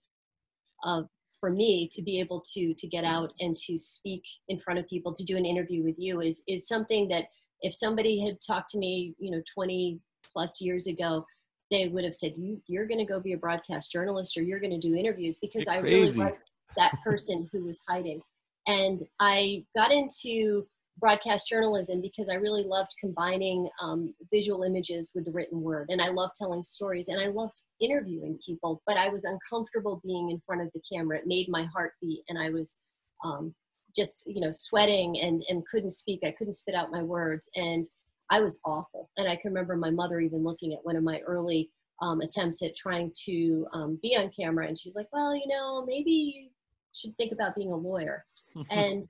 of 0.84 1.08
for 1.40 1.52
me 1.52 1.88
to 1.94 2.02
be 2.02 2.20
able 2.20 2.44
to 2.54 2.74
to 2.74 2.88
get 2.88 3.04
out 3.04 3.32
and 3.40 3.56
to 3.56 3.78
speak 3.78 4.24
in 4.48 4.60
front 4.60 4.80
of 4.80 4.88
people, 4.88 5.14
to 5.14 5.24
do 5.24 5.38
an 5.38 5.46
interview 5.46 5.84
with 5.84 5.96
you, 6.00 6.20
is 6.22 6.44
is 6.48 6.68
something 6.68 7.08
that 7.10 7.26
if 7.62 7.76
somebody 7.76 8.20
had 8.26 8.40
talked 8.46 8.72
to 8.72 8.80
me, 8.80 9.16
you 9.20 9.32
know, 9.32 9.42
20 9.54 10.00
plus 10.32 10.60
years 10.60 10.88
ago, 10.88 11.26
they 11.70 11.88
would 11.90 12.04
have 12.04 12.16
said, 12.16 12.38
"You 12.38 12.60
you're 12.68 12.88
going 12.88 13.00
to 13.00 13.06
go 13.06 13.20
be 13.20 13.34
a 13.34 13.38
broadcast 13.38 13.92
journalist, 13.92 14.36
or 14.36 14.42
you're 14.42 14.60
going 14.60 14.80
to 14.80 14.80
do 14.80 14.96
interviews," 14.96 15.38
because 15.40 15.68
I 15.68 15.78
really 15.78 16.10
was 16.18 16.52
that 16.76 16.94
person 17.04 17.48
who 17.52 17.66
was 17.66 17.84
hiding. 17.88 18.22
And 18.68 19.00
I 19.20 19.64
got 19.76 19.92
into 19.92 20.68
broadcast 21.00 21.48
journalism 21.48 22.02
because 22.02 22.30
I 22.30 22.36
really 22.36 22.64
loved 22.64 22.92
combining 23.00 23.70
um, 23.82 24.14
visual 24.32 24.64
images 24.64 25.12
with 25.14 25.26
the 25.26 25.32
written 25.32 25.62
word. 25.62 25.88
And 25.90 26.02
I 26.02 26.10
loved 26.10 26.34
telling 26.36 26.64
stories 26.64 27.08
and 27.08 27.20
I 27.20 27.28
loved 27.28 27.62
interviewing 27.80 28.40
people, 28.46 28.82
but 28.88 28.98
I 28.98 29.10
was 29.10 29.26
uncomfortable 29.26 30.02
being 30.04 30.32
in 30.32 30.42
front 30.46 30.62
of 30.62 30.70
the 30.74 30.82
camera. 30.92 31.20
It 31.20 31.28
made 31.28 31.50
my 31.50 31.66
heart 31.66 31.94
beat 32.02 32.24
and 32.30 32.38
I 32.40 32.50
was 32.50 32.80
um, 33.24 33.54
just, 33.96 34.24
you 34.26 34.42
know, 34.42 34.52
sweating 34.52 35.20
and, 35.20 35.44
and 35.50 35.66
couldn't 35.68 35.92
speak. 35.92 36.22
I 36.24 36.32
couldn't 36.32 36.54
spit 36.54 36.76
out 36.76 36.92
my 36.92 37.04
words. 37.04 37.50
And 37.56 37.86
I 38.30 38.42
was 38.42 38.60
awful. 38.66 39.10
And 39.18 39.28
I 39.28 39.36
can 39.36 39.52
remember 39.52 39.76
my 39.78 39.92
mother 39.92 40.20
even 40.20 40.44
looking 40.44 40.74
at 40.74 40.84
one 40.84 40.96
of 40.96 41.04
my 41.04 41.20
early 41.26 41.70
um, 42.02 42.22
attempts 42.22 42.62
at 42.62 42.76
trying 42.76 43.12
to 43.26 43.68
um, 43.74 44.00
be 44.02 44.16
on 44.18 44.30
camera. 44.38 44.68
And 44.68 44.78
she's 44.78 44.96
like, 44.96 45.08
well, 45.12 45.36
you 45.36 45.48
know, 45.48 45.86
maybe 45.86 46.12
you 46.12 46.50
should 46.94 47.16
think 47.18 47.32
about 47.32 47.56
being 47.56 47.72
a 47.72 47.76
lawyer. 47.76 48.24
and 48.70 49.08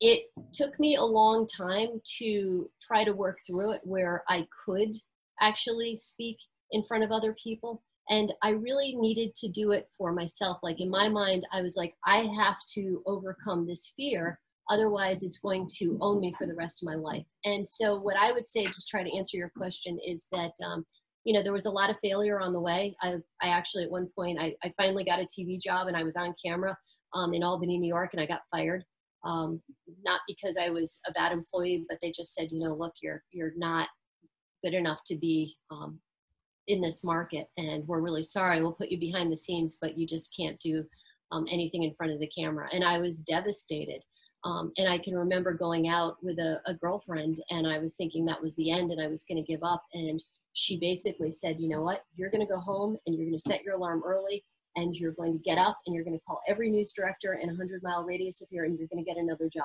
it 0.00 0.24
took 0.52 0.78
me 0.78 0.96
a 0.96 1.02
long 1.02 1.46
time 1.46 2.00
to 2.18 2.70
try 2.80 3.04
to 3.04 3.12
work 3.12 3.38
through 3.46 3.72
it 3.72 3.80
where 3.84 4.22
I 4.28 4.46
could 4.64 4.94
actually 5.40 5.96
speak 5.96 6.36
in 6.72 6.84
front 6.84 7.04
of 7.04 7.12
other 7.12 7.34
people. 7.42 7.82
And 8.08 8.32
I 8.42 8.50
really 8.50 8.94
needed 8.96 9.34
to 9.36 9.48
do 9.48 9.72
it 9.72 9.88
for 9.98 10.12
myself. 10.12 10.58
Like 10.62 10.80
in 10.80 10.90
my 10.90 11.08
mind, 11.08 11.46
I 11.52 11.62
was 11.62 11.76
like, 11.76 11.94
I 12.04 12.28
have 12.38 12.56
to 12.74 13.02
overcome 13.06 13.66
this 13.66 13.92
fear. 13.96 14.38
Otherwise, 14.68 15.22
it's 15.22 15.38
going 15.38 15.68
to 15.78 15.96
own 16.00 16.20
me 16.20 16.34
for 16.36 16.46
the 16.46 16.54
rest 16.54 16.82
of 16.82 16.86
my 16.86 16.96
life. 16.96 17.24
And 17.44 17.66
so, 17.66 18.00
what 18.00 18.16
I 18.16 18.32
would 18.32 18.46
say 18.46 18.64
to 18.64 18.82
try 18.88 19.04
to 19.04 19.16
answer 19.16 19.36
your 19.36 19.52
question 19.56 19.96
is 20.04 20.26
that, 20.32 20.52
um, 20.64 20.84
you 21.24 21.32
know, 21.32 21.42
there 21.42 21.52
was 21.52 21.66
a 21.66 21.70
lot 21.70 21.88
of 21.88 21.96
failure 22.02 22.40
on 22.40 22.52
the 22.52 22.60
way. 22.60 22.96
I, 23.00 23.14
I 23.40 23.48
actually, 23.48 23.84
at 23.84 23.90
one 23.90 24.08
point, 24.16 24.40
I, 24.40 24.56
I 24.64 24.72
finally 24.76 25.04
got 25.04 25.20
a 25.20 25.26
TV 25.26 25.60
job 25.60 25.86
and 25.86 25.96
I 25.96 26.02
was 26.02 26.16
on 26.16 26.34
camera 26.44 26.76
um, 27.14 27.32
in 27.32 27.44
Albany, 27.44 27.78
New 27.78 27.88
York, 27.88 28.10
and 28.12 28.20
I 28.20 28.26
got 28.26 28.42
fired 28.50 28.84
um, 29.26 29.60
not 30.04 30.20
because 30.28 30.56
I 30.56 30.70
was 30.70 31.00
a 31.06 31.12
bad 31.12 31.32
employee, 31.32 31.84
but 31.88 31.98
they 32.00 32.12
just 32.12 32.32
said, 32.32 32.48
you 32.50 32.60
know, 32.60 32.74
look, 32.74 32.94
you're 33.02 33.22
you're 33.32 33.52
not 33.56 33.88
good 34.64 34.74
enough 34.74 35.00
to 35.06 35.16
be 35.16 35.56
um, 35.70 35.98
in 36.68 36.80
this 36.80 37.04
market, 37.04 37.48
and 37.56 37.86
we're 37.86 38.00
really 38.00 38.22
sorry. 38.22 38.62
We'll 38.62 38.72
put 38.72 38.90
you 38.90 38.98
behind 38.98 39.30
the 39.30 39.36
scenes, 39.36 39.78
but 39.80 39.98
you 39.98 40.06
just 40.06 40.34
can't 40.34 40.58
do 40.60 40.84
um, 41.32 41.44
anything 41.50 41.82
in 41.82 41.94
front 41.94 42.12
of 42.12 42.20
the 42.20 42.28
camera. 42.28 42.68
And 42.72 42.84
I 42.84 42.98
was 42.98 43.22
devastated. 43.22 44.00
Um, 44.44 44.70
and 44.78 44.88
I 44.88 44.98
can 44.98 45.16
remember 45.16 45.52
going 45.54 45.88
out 45.88 46.18
with 46.22 46.38
a, 46.38 46.60
a 46.66 46.74
girlfriend, 46.74 47.42
and 47.50 47.66
I 47.66 47.78
was 47.78 47.96
thinking 47.96 48.24
that 48.26 48.40
was 48.40 48.54
the 48.54 48.70
end, 48.70 48.92
and 48.92 49.02
I 49.02 49.08
was 49.08 49.24
going 49.24 49.42
to 49.42 49.52
give 49.52 49.64
up. 49.64 49.82
And 49.92 50.22
she 50.52 50.78
basically 50.78 51.32
said, 51.32 51.56
you 51.58 51.68
know 51.68 51.82
what, 51.82 52.02
you're 52.14 52.30
going 52.30 52.46
to 52.46 52.52
go 52.52 52.60
home, 52.60 52.96
and 53.06 53.16
you're 53.16 53.26
going 53.26 53.36
to 53.36 53.42
set 53.42 53.64
your 53.64 53.74
alarm 53.74 54.02
early 54.06 54.44
and 54.76 54.96
you're 54.96 55.12
going 55.12 55.32
to 55.32 55.42
get 55.42 55.58
up 55.58 55.78
and 55.86 55.94
you're 55.94 56.04
going 56.04 56.18
to 56.18 56.24
call 56.24 56.40
every 56.46 56.70
news 56.70 56.92
director 56.92 57.34
in 57.34 57.48
a 57.48 57.52
100 57.52 57.82
mile 57.82 58.04
radius 58.04 58.40
of 58.42 58.48
here 58.50 58.64
and 58.64 58.78
you're 58.78 58.88
going 58.88 59.04
to 59.04 59.08
get 59.08 59.20
another 59.20 59.48
job. 59.48 59.64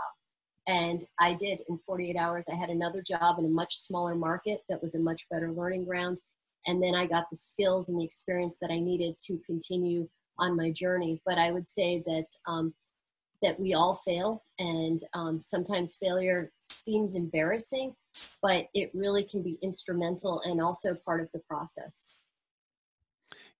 And 0.67 1.05
I 1.19 1.33
did 1.33 1.59
in 1.69 1.79
48 1.85 2.15
hours. 2.15 2.47
I 2.51 2.55
had 2.55 2.69
another 2.69 3.01
job 3.01 3.39
in 3.39 3.45
a 3.45 3.49
much 3.49 3.75
smaller 3.77 4.15
market 4.15 4.61
that 4.69 4.81
was 4.81 4.95
a 4.95 4.99
much 4.99 5.25
better 5.29 5.51
learning 5.51 5.85
ground. 5.85 6.21
And 6.67 6.81
then 6.81 6.95
I 6.95 7.07
got 7.07 7.25
the 7.29 7.37
skills 7.37 7.89
and 7.89 7.99
the 7.99 8.05
experience 8.05 8.57
that 8.61 8.71
I 8.71 8.79
needed 8.79 9.17
to 9.25 9.39
continue 9.45 10.07
on 10.37 10.55
my 10.55 10.71
journey. 10.71 11.21
But 11.25 11.37
I 11.37 11.51
would 11.51 11.67
say 11.67 12.03
that 12.05 12.27
um, 12.47 12.73
that 13.41 13.59
we 13.59 13.73
all 13.73 14.01
fail, 14.05 14.43
and 14.59 14.99
um, 15.13 15.41
sometimes 15.41 15.97
failure 15.99 16.51
seems 16.59 17.15
embarrassing, 17.15 17.95
but 18.41 18.67
it 18.73 18.91
really 18.93 19.23
can 19.23 19.41
be 19.41 19.57
instrumental 19.63 20.41
and 20.41 20.61
also 20.61 20.95
part 21.05 21.21
of 21.21 21.29
the 21.33 21.41
process. 21.49 22.20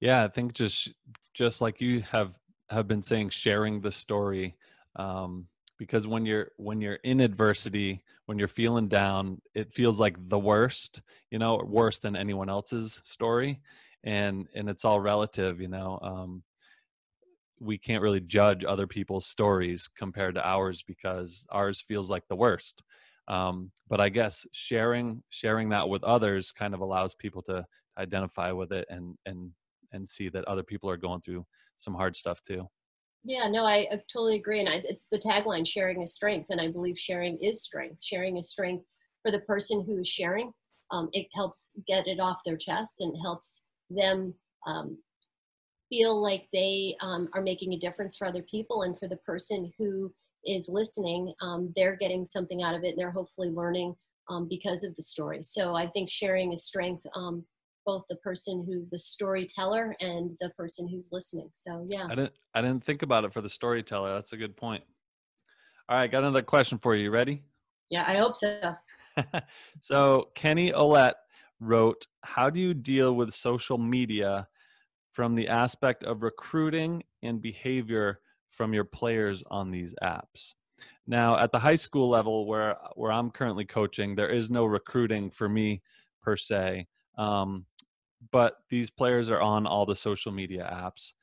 Yeah, 0.02 0.24
I 0.24 0.28
think 0.30 0.54
just 0.54 0.94
just 1.34 1.62
like 1.62 1.82
you 1.82 2.02
have 2.02 2.34
have 2.70 2.88
been 2.88 3.04
saying, 3.04 3.30
sharing 3.30 3.82
the 3.82 3.92
story, 3.92 4.58
um, 4.96 5.48
because 5.78 6.08
when 6.08 6.26
you're 6.26 6.52
when 6.58 6.82
you're 6.82 6.96
in 7.04 7.22
adversity, 7.22 8.04
when 8.26 8.40
you're 8.40 8.48
feeling 8.48 8.90
down, 8.90 9.42
it 9.56 9.74
feels 9.74 10.00
like 10.00 10.18
the 10.30 10.40
worst, 10.40 11.02
you 11.32 11.40
know, 11.40 11.62
worse 11.66 12.00
than 12.00 12.16
anyone 12.16 12.50
else's 12.50 13.00
story, 13.04 13.62
and 14.04 14.48
and 14.56 14.70
it's 14.70 14.86
all 14.86 15.00
relative, 15.00 15.62
you 15.62 15.70
know. 15.70 16.00
Um, 16.02 16.44
we 17.60 17.78
can't 17.78 18.02
really 18.02 18.20
judge 18.22 18.66
other 18.66 18.88
people's 18.88 19.26
stories 19.26 19.88
compared 19.88 20.36
to 20.36 20.48
ours 20.48 20.84
because 20.84 21.46
ours 21.52 21.80
feels 21.80 22.10
like 22.10 22.28
the 22.28 22.36
worst. 22.36 22.82
Um, 23.28 23.72
but 23.88 24.02
I 24.02 24.10
guess 24.10 24.48
sharing 24.52 25.24
sharing 25.30 25.70
that 25.70 25.88
with 25.88 26.04
others 26.04 26.52
kind 26.52 26.74
of 26.74 26.82
allows 26.82 27.14
people 27.14 27.44
to 27.44 27.66
identify 27.98 28.52
with 28.52 28.72
it 28.72 28.88
and 28.90 29.16
and 29.26 29.52
and 29.92 30.08
see 30.08 30.30
that 30.30 30.46
other 30.46 30.64
people 30.64 30.90
are 30.90 30.98
going 30.98 31.22
through 31.22 31.46
some 31.78 31.94
hard 31.94 32.16
stuff 32.16 32.42
too. 32.42 32.68
Yeah, 33.24 33.48
no, 33.48 33.66
I, 33.66 33.88
I 33.92 34.02
totally 34.12 34.36
agree. 34.36 34.60
And 34.60 34.70
I, 34.70 34.82
it's 34.84 35.08
the 35.08 35.20
tagline 35.20 35.68
sharing 35.68 36.02
is 36.02 36.16
strength. 36.16 36.48
And 36.50 36.60
I 36.60 36.70
believe 36.70 36.98
sharing 36.98 37.38
is 37.38 37.62
strength. 37.62 38.04
Sharing 38.04 38.38
is 38.38 38.50
strength 38.50 38.86
for 39.22 39.32
the 39.32 39.42
person 39.42 39.84
who 39.86 40.00
is 40.00 40.08
sharing. 40.08 40.52
Um, 40.90 41.10
it 41.14 41.28
helps 41.34 41.72
get 41.88 42.08
it 42.08 42.20
off 42.20 42.42
their 42.46 42.58
chest 42.58 43.02
and 43.02 43.16
helps 43.22 43.66
them 43.90 44.34
um, 44.66 44.98
feel 45.90 46.22
like 46.22 46.48
they 46.52 46.96
um, 47.02 47.30
are 47.34 47.42
making 47.42 47.74
a 47.74 47.80
difference 47.80 48.18
for 48.18 48.28
other 48.28 48.44
people. 48.50 48.82
And 48.82 48.98
for 48.98 49.08
the 49.08 49.18
person 49.18 49.72
who 49.78 50.12
is 50.46 50.70
listening, 50.70 51.34
um, 51.42 51.72
they're 51.76 51.96
getting 51.96 52.26
something 52.26 52.64
out 52.64 52.76
of 52.76 52.84
it 52.84 52.90
and 52.90 52.98
they're 52.98 53.12
hopefully 53.12 53.50
learning 53.50 53.96
um, 54.30 54.48
because 54.50 54.84
of 54.84 54.96
the 54.96 55.02
story. 55.04 55.44
So 55.44 55.76
I 55.76 55.88
think 55.88 56.10
sharing 56.10 56.54
is 56.54 56.66
strength 56.66 57.06
um, 57.16 57.46
both 57.86 58.04
the 58.10 58.16
person 58.18 58.66
who's 58.66 58.90
the 58.90 59.00
storyteller 59.00 59.96
and 60.00 60.36
the 60.40 60.50
person 60.52 60.88
who's 60.88 61.10
listening. 61.12 61.50
So 61.52 61.86
yeah. 61.90 62.06
I 62.06 62.16
didn't 62.16 62.40
I 62.54 62.62
didn't 62.62 62.84
think 62.84 63.02
about 63.02 63.26
it 63.26 63.34
for 63.34 63.42
the 63.42 63.50
storyteller. 63.50 64.14
That's 64.14 64.34
a 64.34 64.38
good 64.38 64.56
point. 64.56 64.84
All 65.90 65.98
right, 65.98 66.12
got 66.12 66.24
another 66.24 66.42
question 66.42 66.78
for 66.78 66.96
you. 66.96 67.12
Ready? 67.12 67.44
Yeah, 67.90 68.06
I 68.08 68.16
hope 68.16 68.36
so. 68.36 68.76
so 69.82 70.30
Kenny 70.36 70.72
Olette 70.72 71.16
wrote, 71.60 72.08
How 72.24 72.50
do 72.50 72.60
you 72.60 72.74
deal 72.74 73.14
with 73.14 73.34
social 73.34 73.78
media 73.78 74.48
from 75.12 75.36
the 75.36 75.48
aspect 75.48 76.04
of 76.04 76.24
recruiting 76.24 77.04
and 77.22 77.42
behavior 77.42 78.20
from 78.50 78.74
your 78.74 78.86
players 78.86 79.44
on 79.52 79.72
these 79.72 79.94
apps? 80.02 80.54
Now, 81.08 81.38
at 81.38 81.52
the 81.52 81.60
high 81.60 81.76
school 81.76 82.10
level 82.10 82.46
where 82.46 82.78
where 82.96 83.12
I'm 83.12 83.30
currently 83.30 83.66
coaching, 83.66 84.16
there 84.16 84.30
is 84.30 84.50
no 84.50 84.66
recruiting 84.66 85.30
for 85.30 85.50
me 85.50 85.82
per 86.22 86.38
se. 86.38 86.88
Um, 87.18 87.66
but 88.32 88.58
these 88.70 88.90
players 88.90 89.30
are 89.30 89.42
on 89.42 89.66
all 89.66 89.86
the 89.86 89.96
social 89.96 90.32
media 90.32 90.70
apps 90.72 91.14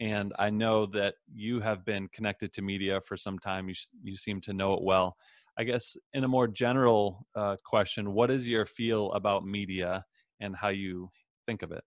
and 0.00 0.32
i 0.38 0.50
know 0.50 0.86
that 0.86 1.14
you 1.32 1.60
have 1.60 1.84
been 1.84 2.08
connected 2.08 2.52
to 2.52 2.62
media 2.62 3.00
for 3.00 3.16
some 3.16 3.38
time 3.38 3.68
you, 3.68 3.74
you 4.02 4.16
seem 4.16 4.40
to 4.40 4.52
know 4.52 4.72
it 4.74 4.82
well. 4.82 5.16
I 5.58 5.64
guess 5.64 5.96
in 6.14 6.24
a 6.24 6.28
more 6.28 6.48
general 6.48 7.26
uh, 7.34 7.56
question 7.64 8.12
what 8.12 8.30
is 8.30 8.48
your 8.48 8.64
feel 8.64 9.12
about 9.12 9.44
media 9.44 10.04
and 10.40 10.56
how 10.56 10.68
you 10.68 11.10
think 11.46 11.62
of 11.62 11.70
it? 11.70 11.84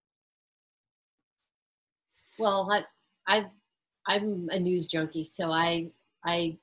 Well 2.38 2.70
i 2.72 2.84
i 3.28 3.46
i'm 4.08 4.48
a 4.52 4.60
news 4.60 4.88
junkie 4.88 5.26
so 5.26 5.52
i 5.52 5.90
i 6.24 6.56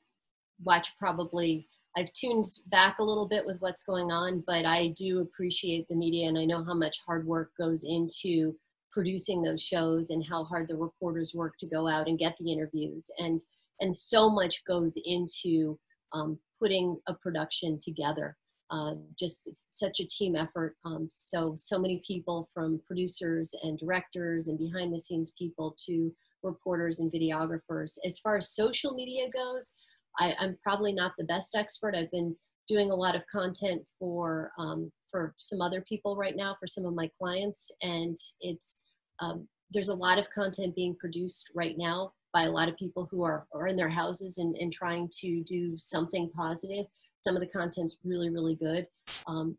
watch 0.63 0.97
probably 0.99 1.69
I've 1.97 2.13
tuned 2.13 2.45
back 2.67 2.99
a 2.99 3.05
little 3.05 3.27
bit 3.27 3.45
with 3.45 3.61
what's 3.61 3.83
going 3.83 4.11
on, 4.13 4.45
but 4.47 4.65
I 4.65 4.89
do 4.89 5.21
appreciate 5.21 5.89
the 5.89 5.97
media 5.97 6.29
and 6.29 6.39
I 6.39 6.45
know 6.45 6.65
how 6.65 6.75
much 6.75 7.01
hard 7.05 7.27
work 7.27 7.51
goes 7.59 7.85
into 7.85 8.55
producing 8.91 9.43
those 9.43 9.63
shows 9.63 10.11
and 10.11 10.25
how 10.25 10.45
hard 10.45 10.69
the 10.69 10.77
reporters 10.77 11.35
work 11.35 11.57
to 11.59 11.69
go 11.69 11.89
out 11.89 12.09
and 12.09 12.19
get 12.19 12.37
the 12.39 12.53
interviews 12.53 13.11
and 13.19 13.41
and 13.81 13.95
so 13.95 14.29
much 14.29 14.63
goes 14.67 14.99
into 15.05 15.79
um, 16.13 16.39
putting 16.61 16.99
a 17.09 17.15
production 17.15 17.79
together. 17.81 18.37
Uh, 18.71 18.95
just 19.19 19.49
such 19.73 19.99
a 19.99 20.07
team 20.07 20.37
effort. 20.37 20.77
Um, 20.85 21.09
so 21.11 21.55
so 21.57 21.77
many 21.77 22.01
people 22.07 22.49
from 22.55 22.81
producers 22.87 23.53
and 23.65 23.77
directors 23.77 24.47
and 24.47 24.59
behind 24.59 24.93
the 24.93 24.99
scenes 24.99 25.33
people 25.37 25.75
to 25.87 26.13
reporters 26.45 27.01
and 27.01 27.11
videographers. 27.11 27.99
As 28.05 28.21
far 28.21 28.37
as 28.37 28.55
social 28.55 28.95
media 28.95 29.29
goes, 29.29 29.75
I, 30.19 30.35
am 30.41 30.57
probably 30.63 30.93
not 30.93 31.13
the 31.17 31.25
best 31.25 31.55
expert. 31.55 31.95
I've 31.95 32.11
been 32.11 32.37
doing 32.69 32.91
a 32.91 32.95
lot 32.95 33.17
of 33.17 33.23
content 33.33 33.83
for 33.99 34.53
um, 34.59 34.91
for 35.11 35.35
some 35.39 35.61
other 35.61 35.81
people 35.83 36.17
right 36.17 36.37
now, 36.37 36.57
for 36.61 36.67
some 36.67 36.85
of 36.85 36.95
my 36.95 37.11
clients, 37.19 37.71
and 37.83 38.17
it's 38.41 38.83
um, 39.21 39.49
there's 39.71 39.89
a 39.89 39.95
lot 39.95 40.19
of 40.19 40.31
content 40.31 40.75
being 40.75 40.97
produced 40.97 41.51
right 41.55 41.77
now 41.79 42.13
by 42.33 42.43
a 42.43 42.51
lot 42.51 42.69
of 42.69 42.77
people 42.77 43.09
who 43.11 43.23
are, 43.23 43.47
are 43.53 43.67
in 43.67 43.77
their 43.77 43.89
houses 43.89 44.39
and, 44.39 44.57
and 44.57 44.73
trying 44.73 45.09
to 45.21 45.43
do 45.45 45.77
something 45.79 46.31
positive. 46.35 46.87
Some 47.25 47.37
of 47.37 47.41
the 47.41 47.49
content's 47.49 47.99
really, 48.05 48.31
really 48.31 48.55
good. 48.55 48.87
Um, 49.27 49.57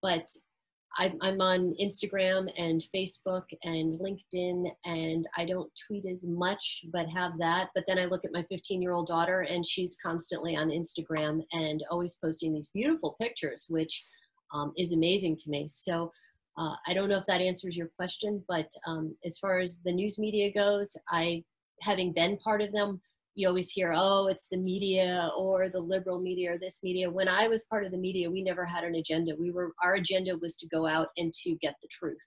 but 0.00 0.28
I'm, 0.98 1.40
on 1.40 1.74
Instagram 1.80 2.50
and 2.58 2.84
Facebook 2.94 3.44
and 3.62 3.98
LinkedIn, 3.98 4.70
and 4.84 5.26
I 5.36 5.44
don't 5.44 5.70
tweet 5.86 6.04
as 6.06 6.26
much, 6.26 6.84
but 6.92 7.08
have 7.08 7.38
that. 7.38 7.70
But 7.74 7.84
then 7.86 7.98
I 7.98 8.04
look 8.04 8.24
at 8.24 8.32
my 8.32 8.44
15 8.50 8.82
year 8.82 8.92
old 8.92 9.06
daughter, 9.06 9.40
and 9.40 9.66
she's 9.66 9.96
constantly 10.04 10.56
on 10.56 10.68
Instagram 10.68 11.42
and 11.52 11.82
always 11.90 12.16
posting 12.16 12.52
these 12.52 12.68
beautiful 12.68 13.16
pictures, 13.20 13.66
which 13.68 14.04
um, 14.52 14.72
is 14.76 14.92
amazing 14.92 15.36
to 15.36 15.50
me. 15.50 15.66
So 15.66 16.12
uh, 16.58 16.74
I 16.86 16.92
don't 16.92 17.08
know 17.08 17.18
if 17.18 17.26
that 17.26 17.40
answers 17.40 17.76
your 17.76 17.90
question, 17.96 18.44
but 18.46 18.70
um, 18.86 19.16
as 19.24 19.38
far 19.38 19.60
as 19.60 19.80
the 19.84 19.92
news 19.92 20.18
media 20.18 20.52
goes, 20.52 20.96
I, 21.08 21.44
having 21.80 22.12
been 22.12 22.36
part 22.38 22.60
of 22.60 22.72
them, 22.72 23.00
you 23.34 23.48
always 23.48 23.70
hear, 23.70 23.92
oh, 23.96 24.26
it's 24.26 24.48
the 24.48 24.56
media 24.56 25.30
or 25.38 25.68
the 25.68 25.80
liberal 25.80 26.20
media 26.20 26.52
or 26.52 26.58
this 26.58 26.80
media. 26.82 27.10
When 27.10 27.28
I 27.28 27.48
was 27.48 27.64
part 27.64 27.84
of 27.84 27.92
the 27.92 27.98
media, 27.98 28.30
we 28.30 28.42
never 28.42 28.64
had 28.64 28.84
an 28.84 28.96
agenda. 28.96 29.34
We 29.38 29.50
were 29.50 29.72
our 29.82 29.94
agenda 29.94 30.36
was 30.36 30.56
to 30.56 30.68
go 30.68 30.86
out 30.86 31.08
and 31.16 31.32
to 31.42 31.54
get 31.62 31.74
the 31.80 31.88
truth 31.90 32.24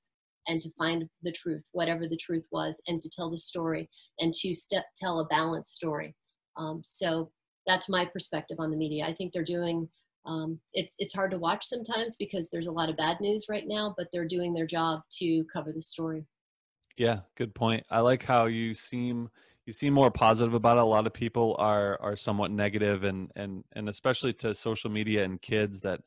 and 0.48 0.62
to 0.62 0.70
find 0.78 1.08
the 1.24 1.32
truth, 1.32 1.64
whatever 1.74 2.08
the 2.08 2.18
truth 2.18 2.48
was, 2.52 2.82
and 2.88 3.00
to 3.00 3.10
tell 3.10 3.30
the 3.30 3.38
story 3.38 3.90
and 4.20 4.34
to 4.34 4.54
st- 4.54 4.84
tell 4.98 5.20
a 5.20 5.26
balanced 5.26 5.76
story. 5.76 6.16
Um, 6.58 6.82
so 6.84 7.32
that's 7.68 7.90
my 7.90 8.06
perspective 8.06 8.58
on 8.60 8.72
the 8.72 8.78
media. 8.78 9.06
I 9.06 9.14
think 9.14 9.32
they're 9.32 9.44
doing. 9.44 9.88
Um, 10.26 10.60
it's 10.74 10.96
it's 10.98 11.14
hard 11.14 11.30
to 11.32 11.38
watch 11.38 11.66
sometimes 11.66 12.16
because 12.16 12.50
there's 12.50 12.68
a 12.68 12.72
lot 12.72 12.90
of 12.90 12.98
bad 12.98 13.22
news 13.22 13.46
right 13.48 13.68
now, 13.68 13.94
but 13.96 14.08
they're 14.12 14.28
doing 14.28 14.54
their 14.54 14.66
job 14.66 15.02
to 15.20 15.46
cover 15.54 15.72
the 15.72 15.82
story. 15.82 16.26
Yeah, 16.98 17.20
good 17.36 17.54
point. 17.54 17.86
I 17.92 18.00
like 18.00 18.24
how 18.24 18.46
you 18.46 18.74
seem 18.74 19.30
you 19.66 19.74
seem 19.74 19.94
more 19.94 20.12
positive 20.12 20.54
about 20.54 20.78
it. 20.78 20.82
A 20.82 20.86
lot 20.86 21.08
of 21.08 21.14
people 21.14 21.56
are 21.58 22.00
are 22.02 22.16
somewhat 22.16 22.52
negative, 22.52 23.04
and 23.04 23.32
and 23.36 23.64
and 23.74 23.90
especially 23.90 24.34
to 24.34 24.54
social 24.54 24.90
media 24.90 25.24
and 25.24 25.42
kids 25.42 25.80
that 25.82 26.02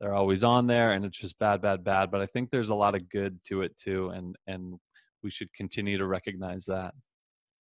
they're 0.00 0.14
always 0.14 0.42
on 0.42 0.66
there, 0.66 0.92
and 0.92 1.04
it's 1.04 1.18
just 1.18 1.38
bad, 1.38 1.60
bad, 1.60 1.84
bad. 1.84 2.10
But 2.10 2.20
I 2.20 2.26
think 2.26 2.50
there's 2.50 2.70
a 2.70 2.74
lot 2.74 2.94
of 2.94 3.08
good 3.08 3.38
to 3.48 3.62
it 3.62 3.76
too, 3.76 4.10
and 4.10 4.36
and 4.46 4.78
we 5.22 5.30
should 5.30 5.52
continue 5.52 5.98
to 5.98 6.06
recognize 6.06 6.64
that. 6.66 6.94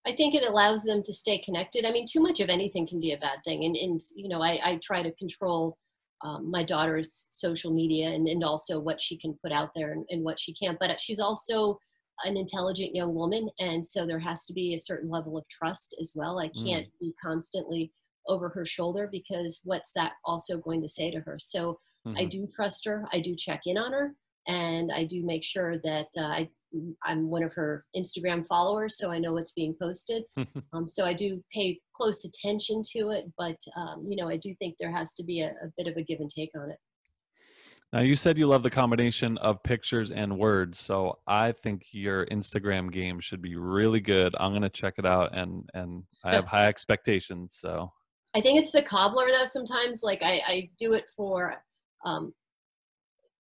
I 0.06 0.12
think 0.14 0.36
it 0.36 0.44
allows 0.48 0.84
them 0.84 1.02
to 1.04 1.14
stay 1.14 1.38
connected. 1.40 1.86
I 1.86 1.92
mean, 1.92 2.06
too 2.10 2.20
much 2.22 2.40
of 2.40 2.50
anything 2.50 2.88
can 2.88 3.00
be 3.00 3.14
a 3.14 3.18
bad 3.18 3.40
thing, 3.46 3.66
and 3.66 3.76
and 3.76 4.00
you 4.16 4.30
know, 4.30 4.42
I 4.42 4.60
I 4.64 4.80
try 4.82 5.04
to 5.04 5.12
control. 5.14 5.78
Um, 6.26 6.50
my 6.50 6.64
daughter's 6.64 7.28
social 7.32 7.74
media 7.74 8.08
and, 8.08 8.30
and 8.30 8.46
also 8.46 8.80
what 8.80 9.02
she 9.02 9.18
can 9.18 9.38
put 9.44 9.52
out 9.52 9.72
there 9.76 9.92
and, 9.92 10.06
and 10.10 10.24
what 10.24 10.40
she 10.40 10.54
can't. 10.54 10.80
But 10.80 11.02
she's 11.02 11.20
also 11.20 11.78
an 12.26 12.38
intelligent 12.38 12.96
young 12.96 13.14
woman 13.14 13.50
and 13.60 13.86
so 13.86 14.06
there 14.06 14.20
has 14.20 14.46
to 14.46 14.54
be 14.54 14.74
a 14.74 14.80
certain 14.80 15.10
level 15.10 15.38
of 15.38 15.48
trust 15.50 15.96
as 16.00 16.14
well 16.16 16.40
i 16.40 16.48
mm. 16.48 16.66
can't 16.66 16.88
mm. 16.88 17.00
be 17.00 17.14
constantly 17.24 17.92
over 18.28 18.50
her 18.50 18.66
shoulder 18.66 19.10
because 19.12 19.60
what's 19.64 19.92
that 19.94 20.14
also 20.26 20.58
going 20.58 20.82
to 20.82 20.88
say 20.88 21.12
to 21.12 21.20
her 21.20 21.38
so 21.40 21.80
mm-hmm. 22.08 22.18
i 22.18 22.26
do 22.26 22.48
trust 22.48 22.86
her 22.86 23.06
i 23.12 23.20
do 23.20 23.36
check 23.36 23.62
in 23.66 23.78
on 23.78 23.92
her 23.92 24.14
and 24.48 24.92
i 24.92 25.04
do 25.04 25.26
make 25.26 25.44
sure 25.44 25.78
that 25.80 26.08
uh, 26.18 26.26
i 26.26 26.50
i'm 27.04 27.30
one 27.30 27.44
of 27.44 27.54
her 27.54 27.86
instagram 27.96 28.46
followers 28.48 28.98
so 28.98 29.12
i 29.12 29.20
know 29.20 29.34
what's 29.34 29.52
being 29.52 29.76
posted 29.82 30.24
um, 30.74 30.88
so 30.88 31.06
i 31.06 31.14
do 31.14 31.44
pay 31.52 31.80
close 31.96 32.26
attention 32.26 32.82
to 32.84 33.10
it 33.10 33.26
but 33.38 33.58
um, 33.76 34.06
you 34.08 34.16
know 34.16 34.30
i 34.30 34.38
do 34.38 34.56
think 34.60 34.76
there 34.80 34.96
has 34.96 35.14
to 35.14 35.24
be 35.24 35.42
a, 35.42 35.48
a 35.48 35.72
bit 35.78 35.88
of 35.88 35.98
a 35.98 36.04
give 36.04 36.20
and 36.20 36.30
take 36.30 36.52
on 36.56 36.72
it 36.72 36.78
now 37.94 38.00
you 38.00 38.16
said 38.16 38.40
you 38.40 38.48
love 38.48 38.64
the 38.64 38.72
combination 38.72 39.38
of 39.38 39.62
pictures 39.62 40.10
and 40.10 40.38
words, 40.38 40.80
so 40.80 41.20
I 41.28 41.52
think 41.52 41.86
your 41.92 42.26
Instagram 42.26 42.92
game 42.92 43.20
should 43.20 43.42
be 43.42 43.56
really 43.56 44.00
good. 44.00 44.36
I'm 44.40 44.52
gonna 44.52 44.70
check 44.70 44.96
it 44.98 45.06
out, 45.06 45.38
and 45.38 45.70
and 45.76 46.04
I 46.24 46.34
have 46.34 46.46
high 46.46 46.66
expectations. 46.66 47.56
So 47.62 47.92
I 48.34 48.42
think 48.42 48.60
it's 48.60 48.72
the 48.72 48.82
cobbler 48.82 49.28
though. 49.32 49.46
Sometimes, 49.46 50.02
like 50.02 50.24
I, 50.24 50.42
I 50.48 50.70
do 50.80 50.94
it 50.94 51.06
for, 51.16 51.64
um, 52.04 52.34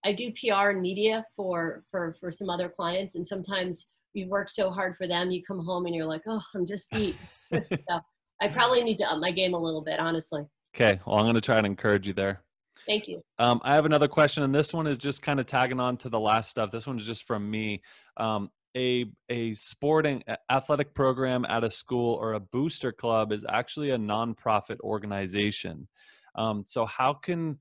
I 0.05 0.13
do 0.13 0.31
PR 0.33 0.69
and 0.69 0.81
media 0.81 1.25
for 1.35 1.83
for 1.89 2.15
for 2.19 2.29
some 2.29 2.51
other 2.51 2.69
clients, 2.69 3.15
and 3.15 3.25
sometimes 3.25 3.89
you 4.13 4.27
work 4.27 4.49
so 4.49 4.69
hard 4.69 4.95
for 4.97 5.07
them, 5.07 5.31
you 5.31 5.41
come 5.41 5.65
home 5.65 5.87
and 5.87 5.95
you're 5.95 6.05
like, 6.05 6.21
oh, 6.27 6.41
I'm 6.53 6.67
just 6.67 6.91
beat. 6.91 7.17
so 7.63 7.75
I 8.41 8.49
probably 8.49 8.83
need 8.83 8.99
to 8.99 9.11
up 9.11 9.19
my 9.19 9.31
game 9.31 9.55
a 9.55 9.59
little 9.59 9.81
bit, 9.81 9.99
honestly. 9.99 10.43
Okay, 10.75 10.99
well, 11.07 11.17
I'm 11.17 11.25
gonna 11.25 11.41
try 11.41 11.57
and 11.57 11.65
encourage 11.65 12.07
you 12.07 12.13
there. 12.13 12.43
Thank 12.85 13.07
you. 13.07 13.23
Um, 13.39 13.61
I 13.63 13.75
have 13.75 13.85
another 13.85 14.07
question, 14.07 14.43
and 14.43 14.53
this 14.53 14.73
one 14.73 14.87
is 14.87 14.97
just 14.97 15.21
kind 15.21 15.39
of 15.39 15.45
tagging 15.45 15.79
on 15.79 15.97
to 15.97 16.09
the 16.09 16.19
last 16.19 16.49
stuff. 16.49 16.71
This 16.71 16.85
one 16.85 16.97
is 16.99 17.05
just 17.05 17.23
from 17.23 17.49
me. 17.49 17.81
Um, 18.17 18.49
a 18.75 19.05
a 19.29 19.53
sporting 19.53 20.23
athletic 20.49 20.95
program 20.95 21.45
at 21.45 21.63
a 21.63 21.69
school 21.69 22.15
or 22.15 22.33
a 22.33 22.39
booster 22.39 22.91
club 22.91 23.31
is 23.31 23.45
actually 23.47 23.91
a 23.91 23.97
nonprofit 23.97 24.79
organization. 24.81 25.87
Um, 26.35 26.63
so 26.65 26.85
how 26.85 27.13
can 27.13 27.59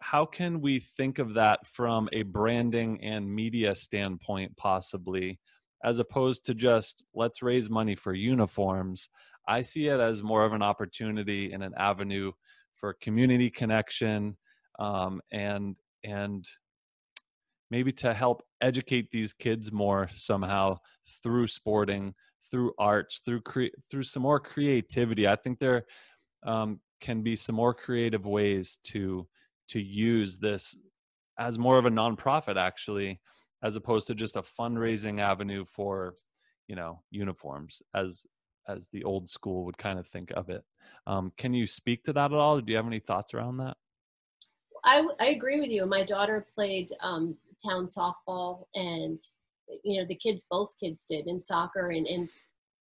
how 0.00 0.26
can 0.26 0.60
we 0.60 0.80
think 0.80 1.18
of 1.18 1.34
that 1.34 1.66
from 1.66 2.08
a 2.12 2.22
branding 2.22 3.02
and 3.02 3.34
media 3.34 3.74
standpoint, 3.74 4.56
possibly, 4.56 5.40
as 5.84 5.98
opposed 5.98 6.46
to 6.46 6.54
just 6.54 7.04
let's 7.14 7.42
raise 7.42 7.68
money 7.68 7.96
for 7.96 8.14
uniforms? 8.14 9.08
I 9.48 9.62
see 9.62 9.88
it 9.88 9.98
as 9.98 10.22
more 10.22 10.44
of 10.44 10.52
an 10.52 10.62
opportunity 10.62 11.52
and 11.52 11.62
an 11.64 11.72
avenue 11.76 12.32
for 12.78 12.96
community 13.00 13.50
connection 13.50 14.36
um, 14.78 15.20
and 15.32 15.76
and 16.04 16.46
maybe 17.70 17.92
to 17.92 18.14
help 18.14 18.42
educate 18.60 19.10
these 19.10 19.32
kids 19.32 19.70
more 19.70 20.08
somehow 20.14 20.78
through 21.22 21.46
sporting 21.46 22.14
through 22.50 22.72
arts 22.78 23.20
through 23.24 23.42
cre- 23.42 23.76
through 23.90 24.04
some 24.04 24.22
more 24.22 24.40
creativity. 24.40 25.28
I 25.28 25.36
think 25.36 25.58
there 25.58 25.84
um, 26.46 26.80
can 27.00 27.22
be 27.22 27.36
some 27.36 27.54
more 27.54 27.74
creative 27.74 28.26
ways 28.26 28.78
to 28.84 29.26
to 29.68 29.80
use 29.80 30.38
this 30.38 30.76
as 31.38 31.58
more 31.58 31.78
of 31.78 31.86
a 31.86 31.90
nonprofit 31.90 32.56
actually 32.56 33.20
as 33.62 33.76
opposed 33.76 34.06
to 34.06 34.14
just 34.14 34.36
a 34.36 34.42
fundraising 34.42 35.20
avenue 35.20 35.64
for 35.64 36.14
you 36.68 36.76
know 36.76 37.02
uniforms 37.10 37.82
as 37.94 38.24
as 38.68 38.88
the 38.92 39.04
old 39.04 39.28
school 39.28 39.64
would 39.64 39.78
kind 39.78 39.98
of 39.98 40.06
think 40.06 40.30
of 40.32 40.48
it 40.50 40.64
um, 41.08 41.32
can 41.38 41.54
you 41.54 41.66
speak 41.66 42.04
to 42.04 42.12
that 42.12 42.32
at 42.32 42.38
all? 42.38 42.60
Do 42.60 42.70
you 42.70 42.76
have 42.76 42.86
any 42.86 43.00
thoughts 43.00 43.32
around 43.32 43.56
that? 43.58 43.76
I, 44.84 45.06
I 45.18 45.28
agree 45.28 45.58
with 45.58 45.70
you. 45.70 45.86
My 45.86 46.04
daughter 46.04 46.46
played 46.54 46.90
um, 47.00 47.36
town 47.66 47.84
softball, 47.84 48.66
and 48.74 49.18
you 49.84 50.00
know 50.00 50.06
the 50.06 50.14
kids, 50.14 50.46
both 50.50 50.72
kids 50.78 51.06
did 51.08 51.26
in 51.26 51.40
soccer, 51.40 51.90
and 51.90 52.06
and 52.06 52.28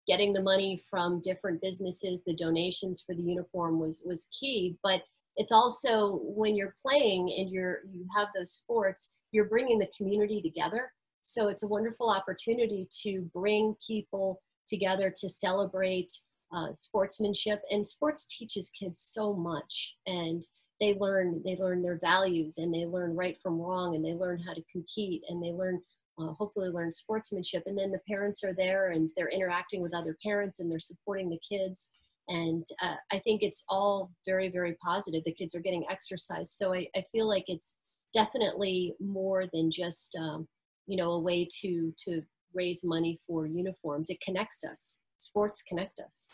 getting 0.07 0.33
the 0.33 0.41
money 0.41 0.81
from 0.89 1.21
different 1.21 1.61
businesses, 1.61 2.23
the 2.23 2.35
donations 2.35 3.01
for 3.01 3.15
the 3.15 3.23
uniform 3.23 3.79
was 3.79 4.03
was 4.05 4.27
key. 4.37 4.77
But 4.83 5.03
it's 5.37 5.51
also 5.51 6.19
when 6.23 6.55
you're 6.55 6.75
playing 6.81 7.33
and 7.37 7.49
you're 7.49 7.79
you 7.85 8.05
have 8.15 8.27
those 8.35 8.51
sports, 8.51 9.15
you're 9.31 9.45
bringing 9.45 9.79
the 9.79 9.89
community 9.97 10.41
together. 10.41 10.91
So 11.21 11.47
it's 11.47 11.63
a 11.63 11.67
wonderful 11.67 12.09
opportunity 12.09 12.87
to 13.03 13.21
bring 13.33 13.75
people 13.85 14.41
together 14.67 15.13
to 15.15 15.29
celebrate 15.29 16.11
uh, 16.55 16.71
sportsmanship. 16.71 17.61
And 17.71 17.85
sports 17.85 18.25
teaches 18.25 18.71
kids 18.71 18.99
so 18.99 19.33
much 19.33 19.95
and 20.05 20.41
they 20.79 20.93
learn 20.95 21.41
they 21.43 21.57
learn 21.57 21.81
their 21.81 21.99
values 22.03 22.59
and 22.59 22.73
they 22.73 22.85
learn 22.85 23.15
right 23.15 23.37
from 23.41 23.59
wrong 23.59 23.95
and 23.95 24.05
they 24.05 24.13
learn 24.13 24.39
how 24.39 24.53
to 24.53 24.63
compete 24.71 25.23
and 25.27 25.41
they 25.41 25.51
learn 25.51 25.81
uh, 26.19 26.33
hopefully 26.33 26.69
learn 26.69 26.91
sportsmanship. 26.91 27.63
And 27.65 27.77
then 27.77 27.91
the 27.91 28.01
parents 28.07 28.43
are 28.43 28.53
there 28.53 28.91
and 28.91 29.11
they're 29.15 29.29
interacting 29.29 29.81
with 29.81 29.93
other 29.93 30.17
parents 30.23 30.59
and 30.59 30.69
they're 30.69 30.79
supporting 30.79 31.29
the 31.29 31.39
kids. 31.47 31.91
And 32.29 32.65
uh, 32.81 32.95
i 33.11 33.19
think 33.19 33.41
it's 33.41 33.63
all 33.69 34.11
very 34.25 34.49
very 34.49 34.75
positive. 34.83 35.23
The 35.23 35.31
kids 35.31 35.55
are 35.55 35.61
getting 35.61 35.85
exercise. 35.89 36.51
So 36.51 36.73
i, 36.73 36.87
I 36.95 37.03
feel 37.11 37.27
like 37.27 37.45
it's 37.47 37.77
definitely 38.13 38.93
more 38.99 39.45
than 39.53 39.69
just 39.71 40.15
um, 40.17 40.47
you 40.87 40.97
know 40.97 41.11
a 41.11 41.19
way 41.19 41.47
to 41.61 41.93
to 42.05 42.21
raise 42.57 42.83
money 42.83 43.19
for 43.27 43.45
uniforms 43.45 44.09
it 44.09 44.19
connects 44.19 44.63
us 44.65 44.99
sports 45.19 45.61
connect 45.61 45.99
us. 45.99 46.29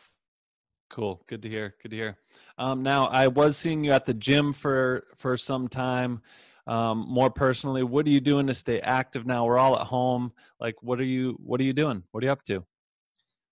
Cool. 0.89 1.23
Good 1.27 1.41
to 1.41 1.49
hear. 1.49 1.75
Good 1.81 1.89
to 1.89 1.97
hear. 1.97 2.17
Um, 2.57 2.83
now, 2.83 3.07
I 3.07 3.27
was 3.27 3.57
seeing 3.57 3.83
you 3.83 3.91
at 3.91 4.05
the 4.05 4.13
gym 4.13 4.53
for 4.53 5.05
for 5.17 5.37
some 5.37 5.67
time. 5.67 6.21
Um, 6.67 7.05
more 7.09 7.29
personally, 7.29 7.83
what 7.83 8.05
are 8.05 8.11
you 8.11 8.21
doing 8.21 8.47
to 8.47 8.53
stay 8.53 8.79
active 8.79 9.25
now? 9.25 9.45
We're 9.45 9.57
all 9.57 9.77
at 9.77 9.87
home. 9.87 10.31
Like, 10.59 10.75
what 10.81 10.99
are 10.99 11.05
you 11.05 11.37
What 11.43 11.59
are 11.59 11.63
you 11.63 11.73
doing? 11.73 12.03
What 12.11 12.23
are 12.23 12.27
you 12.27 12.31
up 12.31 12.43
to? 12.45 12.63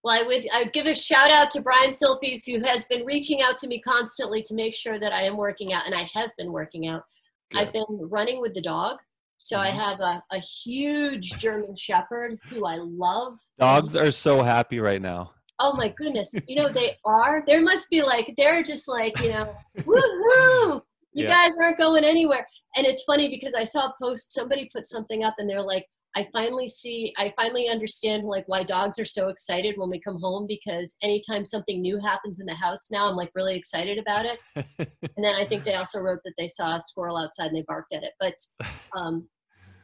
Well, 0.04 0.22
I 0.22 0.26
would 0.26 0.48
I 0.54 0.64
would 0.64 0.74
give 0.74 0.86
a 0.86 0.96
shout 0.96 1.32
out 1.32 1.50
to 1.52 1.62
Brian 1.62 1.92
Silfies, 1.92 2.44
who 2.46 2.64
has 2.64 2.86
been 2.86 3.06
reaching 3.06 3.42
out 3.42 3.58
to 3.60 3.68
me 3.68 3.82
constantly 3.82 4.44
to 4.44 4.54
make 4.54 4.76
sure 4.76 5.00
that 5.00 5.12
I 5.12 5.24
am 5.24 5.36
working 5.36 5.74
out, 5.74 5.86
and 5.88 5.96
I 5.96 6.10
have 6.14 6.30
been 6.38 6.52
working 6.52 6.88
out. 6.88 7.04
Good. 7.52 7.62
I've 7.62 7.74
been 7.74 7.86
running 7.90 8.40
with 8.40 8.54
the 8.54 8.62
dog. 8.62 9.00
So 9.42 9.58
mm-hmm. 9.58 9.66
I 9.66 9.70
have 9.72 10.00
a, 10.02 10.24
a 10.30 10.38
huge 10.38 11.32
German 11.40 11.76
Shepherd 11.76 12.40
who 12.48 12.64
I 12.68 12.78
love. 12.80 13.40
Dogs 13.58 13.96
are 13.96 14.12
so 14.12 14.44
happy 14.44 14.80
right 14.80 15.02
now. 15.02 15.32
Oh 15.58 15.76
my 15.76 15.90
goodness. 15.90 16.36
You 16.48 16.58
know, 16.58 16.70
they 16.70 16.96
are. 17.06 17.44
There 17.48 17.60
must 17.60 17.90
be 17.90 18.04
like, 18.04 18.36
they're 18.38 18.62
just 18.62 18.88
like, 18.88 19.20
you 19.20 19.30
know, 19.30 19.52
woohoo! 19.80 20.82
You 21.14 21.26
yeah. 21.26 21.30
guys 21.30 21.54
aren't 21.60 21.80
going 21.80 22.04
anywhere. 22.04 22.46
And 22.78 22.86
it's 22.86 23.02
funny 23.02 23.30
because 23.30 23.56
I 23.56 23.64
saw 23.64 23.88
a 23.88 23.94
post, 24.00 24.32
somebody 24.32 24.70
put 24.72 24.86
something 24.86 25.24
up 25.24 25.34
and 25.40 25.50
they're 25.50 25.60
like, 25.60 25.88
I 26.16 26.28
finally 26.34 26.68
see, 26.68 27.14
I 27.18 27.34
finally 27.38 27.70
understand 27.70 28.24
like 28.24 28.44
why 28.48 28.64
dogs 28.64 29.00
are 29.00 29.06
so 29.06 29.30
excited 29.30 29.78
when 29.78 29.90
we 29.90 30.00
come 30.00 30.20
home 30.20 30.46
because 30.46 30.98
anytime 31.02 31.46
something 31.46 31.82
new 31.82 32.00
happens 32.02 32.42
in 32.42 32.46
the 32.46 32.54
house 32.54 32.92
now, 32.92 33.10
I'm 33.10 33.16
like 33.16 33.32
really 33.34 33.56
excited 33.56 33.98
about 33.98 34.26
it. 34.26 34.40
and 34.56 35.24
then 35.24 35.36
I 35.36 35.46
think 35.46 35.64
they 35.64 35.76
also 35.76 36.00
wrote 36.00 36.20
that 36.26 36.34
they 36.38 36.50
saw 36.50 36.76
a 36.76 36.82
squirrel 36.82 37.18
outside 37.18 37.48
and 37.48 37.56
they 37.56 37.66
barked 37.66 37.94
at 37.94 38.04
it. 38.04 38.12
But 38.20 38.36
um, 38.98 39.28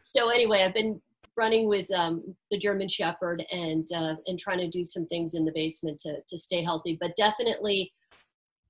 so 0.04 0.30
anyway, 0.30 0.63
I've 0.63 0.74
been 0.74 1.02
running 1.38 1.68
with 1.70 1.90
um, 1.92 2.36
the 2.52 2.58
German 2.58 2.90
Shepherd 2.90 3.46
and 3.52 3.88
uh, 3.96 4.16
and 4.26 4.38
trying 4.38 4.60
to 4.60 4.68
do 4.68 4.84
some 4.84 5.06
things 5.06 5.36
in 5.36 5.46
the 5.46 5.52
basement 5.54 6.00
to 6.00 6.18
to 6.28 6.38
stay 6.38 6.63
healthy. 6.63 6.98
But 7.00 7.16
definitely, 7.16 7.94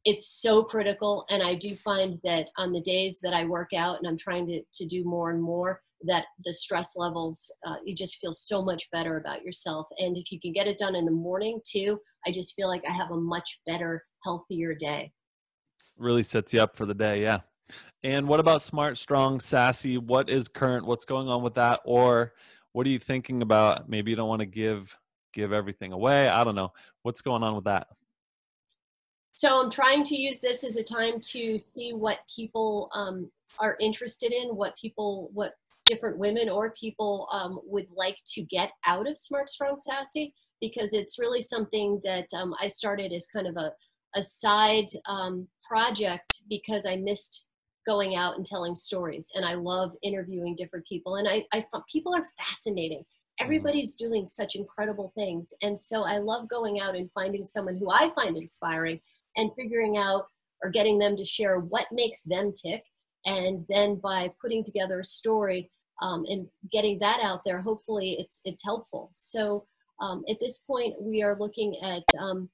it's 0.05 0.41
so 0.41 0.63
critical. 0.63 1.25
And 1.29 1.41
I 1.41 1.55
do 1.55 1.75
find 1.77 2.19
that 2.23 2.49
on 2.57 2.71
the 2.71 2.81
days 2.81 3.19
that 3.23 3.33
I 3.33 3.45
work 3.45 3.73
out 3.75 3.97
and 3.97 4.07
I'm 4.07 4.17
trying 4.17 4.45
to 4.47 4.61
to 4.73 4.85
do 4.85 5.03
more 5.03 5.31
and 5.31 5.41
more, 5.41 5.81
that 6.03 6.25
the 6.45 6.53
stress 6.53 6.95
levels 6.95 7.51
uh, 7.65 7.75
you 7.85 7.95
just 7.95 8.17
feel 8.17 8.33
so 8.33 8.61
much 8.61 8.89
better 8.91 9.17
about 9.17 9.43
yourself. 9.43 9.87
And 9.97 10.17
if 10.17 10.31
you 10.31 10.39
can 10.39 10.53
get 10.53 10.67
it 10.67 10.77
done 10.77 10.95
in 10.95 11.05
the 11.05 11.11
morning 11.11 11.59
too, 11.65 11.99
I 12.25 12.31
just 12.31 12.55
feel 12.55 12.67
like 12.67 12.83
I 12.87 12.93
have 12.93 13.11
a 13.11 13.17
much 13.17 13.59
better, 13.65 14.03
healthier 14.23 14.75
day. 14.75 15.11
Really 15.97 16.23
sets 16.23 16.53
you 16.53 16.59
up 16.59 16.75
for 16.75 16.85
the 16.85 16.93
day. 16.93 17.21
Yeah. 17.21 17.39
And 18.03 18.27
what 18.27 18.39
about 18.39 18.61
smart, 18.61 18.97
strong, 18.97 19.39
sassy? 19.39 19.97
What 19.97 20.29
is 20.29 20.47
current? 20.47 20.85
What's 20.85 21.05
going 21.05 21.27
on 21.27 21.41
with 21.41 21.55
that? 21.55 21.79
Or 21.83 22.33
what 22.73 22.85
are 22.85 22.91
you 22.91 22.99
thinking 22.99 23.41
about? 23.41 23.89
Maybe 23.89 24.11
you 24.11 24.15
don't 24.15 24.29
want 24.29 24.41
to 24.41 24.45
give 24.45 24.95
give 25.33 25.51
everything 25.51 25.93
away. 25.93 26.27
I 26.27 26.43
don't 26.43 26.55
know. 26.55 26.73
What's 27.03 27.21
going 27.21 27.43
on 27.43 27.55
with 27.55 27.65
that? 27.65 27.87
So 29.33 29.61
I'm 29.61 29.69
trying 29.69 30.03
to 30.05 30.15
use 30.15 30.39
this 30.39 30.63
as 30.63 30.77
a 30.77 30.83
time 30.83 31.19
to 31.19 31.59
see 31.59 31.93
what 31.93 32.19
people 32.33 32.89
um, 32.93 33.29
are 33.59 33.77
interested 33.79 34.31
in, 34.31 34.55
what 34.55 34.75
people, 34.77 35.29
what 35.31 35.53
different 35.87 36.17
women 36.17 36.49
or 36.49 36.73
people 36.79 37.27
um, 37.31 37.59
would 37.63 37.87
like 37.95 38.17
to 38.33 38.41
get 38.43 38.71
out 38.85 39.07
of 39.07 39.17
Smart, 39.17 39.49
Strong, 39.49 39.79
Sassy, 39.79 40.33
because 40.61 40.93
it's 40.93 41.19
really 41.19 41.41
something 41.41 42.01
that 42.03 42.27
um, 42.35 42.53
I 42.61 42.67
started 42.67 43.13
as 43.13 43.27
kind 43.27 43.47
of 43.47 43.55
a, 43.57 43.71
a 44.15 44.21
side 44.21 44.87
um, 45.07 45.47
project 45.63 46.41
because 46.49 46.85
I 46.85 46.97
missed 46.97 47.47
going 47.87 48.17
out 48.17 48.35
and 48.35 48.45
telling 48.45 48.75
stories 48.75 49.31
and 49.33 49.45
i 49.45 49.53
love 49.53 49.93
interviewing 50.03 50.55
different 50.55 50.85
people 50.85 51.15
and 51.15 51.27
i, 51.27 51.43
I 51.53 51.65
people 51.89 52.13
are 52.13 52.25
fascinating 52.37 52.99
mm-hmm. 52.99 53.45
everybody's 53.45 53.95
doing 53.95 54.25
such 54.25 54.55
incredible 54.55 55.11
things 55.15 55.53
and 55.63 55.79
so 55.79 56.03
i 56.03 56.17
love 56.17 56.49
going 56.49 56.81
out 56.81 56.95
and 56.95 57.09
finding 57.13 57.45
someone 57.45 57.77
who 57.77 57.89
i 57.89 58.11
find 58.13 58.35
inspiring 58.35 58.99
and 59.37 59.51
figuring 59.57 59.97
out 59.97 60.25
or 60.61 60.69
getting 60.69 60.97
them 60.97 61.15
to 61.15 61.23
share 61.23 61.59
what 61.59 61.87
makes 61.91 62.23
them 62.23 62.51
tick 62.53 62.83
and 63.25 63.61
then 63.69 63.95
by 63.95 64.29
putting 64.41 64.63
together 64.63 64.99
a 64.99 65.05
story 65.05 65.71
um, 66.01 66.25
and 66.27 66.47
getting 66.71 66.99
that 66.99 67.19
out 67.23 67.41
there 67.45 67.59
hopefully 67.59 68.17
it's 68.19 68.41
it's 68.45 68.63
helpful 68.63 69.07
so 69.11 69.65
um, 69.99 70.23
at 70.29 70.39
this 70.39 70.59
point 70.59 70.93
we 71.01 71.23
are 71.23 71.37
looking 71.39 71.75
at 71.83 72.03
um, 72.19 72.49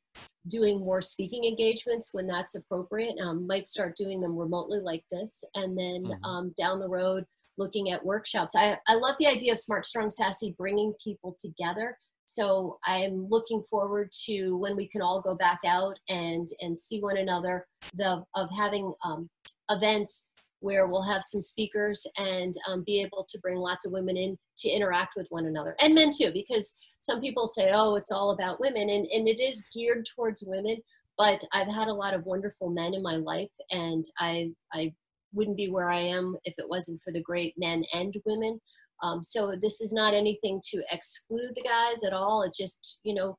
doing 0.48 0.80
more 0.80 1.02
speaking 1.02 1.46
engagements 1.46 2.10
when 2.14 2.28
that's 2.28 2.56
appropriate. 2.56 3.16
Um, 3.20 3.48
might 3.48 3.68
start 3.68 3.98
doing 3.98 4.22
them 4.22 4.38
remotely 4.38 4.80
like 4.80 5.04
this, 5.12 5.44
and 5.56 5.78
then 5.78 6.04
mm-hmm. 6.04 6.24
um, 6.24 6.54
down 6.58 6.80
the 6.80 6.88
road, 6.88 7.26
looking 7.58 7.92
at 7.92 8.04
workshops. 8.04 8.56
I, 8.56 8.78
I 8.88 8.96
love 8.96 9.16
the 9.20 9.28
idea 9.28 9.54
of 9.54 9.60
Smart, 9.60 9.86
Strong, 9.86 10.12
Sassy 10.12 10.56
bringing 10.58 10.94
people 11.04 11.36
together. 11.40 11.98
So 12.26 12.80
I'm 12.86 13.28
looking 13.30 13.64
forward 13.70 14.10
to 14.26 14.56
when 14.58 14.76
we 14.76 14.88
can 14.88 15.02
all 15.02 15.22
go 15.22 15.36
back 15.36 15.60
out 15.68 16.00
and 16.10 16.48
and 16.62 16.78
see 16.78 17.00
one 17.00 17.18
another. 17.18 17.68
The 17.96 18.24
of 18.36 18.50
having 18.50 18.94
um, 19.04 19.30
events 19.70 20.30
where 20.64 20.88
we'll 20.88 21.04
have 21.04 21.24
some 21.26 21.42
speakers 21.42 22.08
and 22.18 22.54
um, 22.70 22.84
be 22.86 23.02
able 23.02 23.26
to 23.30 23.38
bring 23.40 23.58
lots 23.58 23.86
of 23.86 23.92
women 23.92 24.16
in 24.16 24.38
to 24.58 24.70
interact 24.70 25.14
with 25.18 25.28
one 25.30 25.46
another 25.46 25.76
and 25.82 25.94
men 25.94 26.10
too 26.10 26.32
because 26.34 26.78
some 27.00 27.20
people 27.20 27.46
say 27.48 27.72
oh 27.74 27.96
it's 27.96 28.14
all 28.14 28.32
about 28.32 28.62
women 28.62 28.90
and, 28.90 29.06
and 29.08 29.28
it 29.28 29.42
is 29.42 29.66
geared 29.74 30.08
towards 30.16 30.44
women 30.48 30.78
but 31.18 31.44
i've 31.52 31.68
had 31.68 31.90
a 31.90 31.94
lot 31.94 32.14
of 32.14 32.26
wonderful 32.26 32.70
men 32.70 32.94
in 32.94 33.04
my 33.04 33.18
life 33.18 33.52
and 33.72 34.06
i 34.20 34.50
i 34.74 34.92
wouldn't 35.34 35.58
be 35.58 35.70
where 35.70 35.92
i 35.92 36.00
am 36.00 36.36
if 36.46 36.54
it 36.58 36.70
wasn't 36.70 37.02
for 37.04 37.12
the 37.12 37.22
great 37.22 37.54
men 37.58 37.84
and 37.94 38.16
women. 38.26 38.60
Um, 39.02 39.22
so 39.22 39.54
this 39.62 39.82
is 39.82 39.92
not 39.92 40.14
anything 40.14 40.62
to 40.70 40.82
exclude 40.92 41.52
the 41.56 41.64
guys 41.64 42.06
at 42.06 42.14
all 42.14 42.44
it 42.44 42.54
just 42.58 43.00
you 43.04 43.14
know 43.14 43.38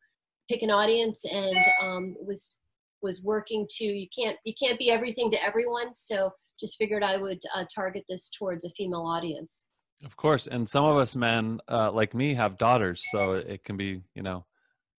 pick 0.50 0.60
an 0.60 0.70
audience 0.70 1.24
and 1.24 1.56
um, 1.80 2.16
was 2.20 2.58
was 3.00 3.22
working 3.22 3.66
to 3.78 3.84
you 3.84 4.08
can't 4.14 4.37
you 4.44 4.52
can't 4.60 4.78
be 4.78 4.90
everything 4.90 5.30
to 5.30 5.42
everyone 5.42 5.92
so 5.92 6.32
just 6.58 6.76
figured 6.78 7.02
I 7.02 7.16
would 7.16 7.40
uh, 7.54 7.64
target 7.74 8.04
this 8.08 8.30
towards 8.30 8.64
a 8.64 8.70
female 8.70 9.02
audience. 9.02 9.68
Of 10.04 10.16
course, 10.16 10.46
and 10.46 10.68
some 10.68 10.84
of 10.84 10.96
us 10.96 11.16
men, 11.16 11.60
uh, 11.68 11.90
like 11.90 12.14
me, 12.14 12.34
have 12.34 12.58
daughters, 12.58 13.02
so 13.10 13.32
it 13.32 13.64
can 13.64 13.76
be, 13.76 14.02
you 14.14 14.22
know, 14.22 14.44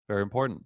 very 0.07 0.23
important. 0.23 0.63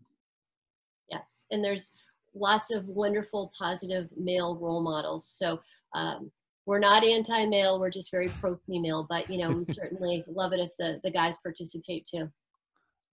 Yes, 1.11 1.45
and 1.51 1.63
there's 1.63 1.95
lots 2.33 2.71
of 2.71 2.85
wonderful, 2.87 3.51
positive 3.57 4.07
male 4.15 4.55
role 4.55 4.81
models. 4.81 5.27
So 5.27 5.59
um, 5.93 6.31
we're 6.65 6.79
not 6.79 7.03
anti-male; 7.03 7.79
we're 7.79 7.89
just 7.89 8.11
very 8.11 8.29
pro-female. 8.39 9.07
But 9.09 9.29
you 9.29 9.39
know, 9.39 9.51
we 9.51 9.65
certainly 9.65 10.23
love 10.27 10.53
it 10.53 10.59
if 10.59 10.71
the 10.77 11.01
the 11.03 11.11
guys 11.11 11.39
participate 11.39 12.05
too. 12.05 12.29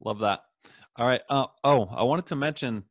Love 0.05 0.19
that. 0.21 0.41
All 0.97 1.07
right. 1.07 1.23
Uh, 1.29 1.47
oh, 1.65 1.87
I 1.91 2.05
wanted 2.05 2.27
to 2.27 2.37
mention. 2.37 2.85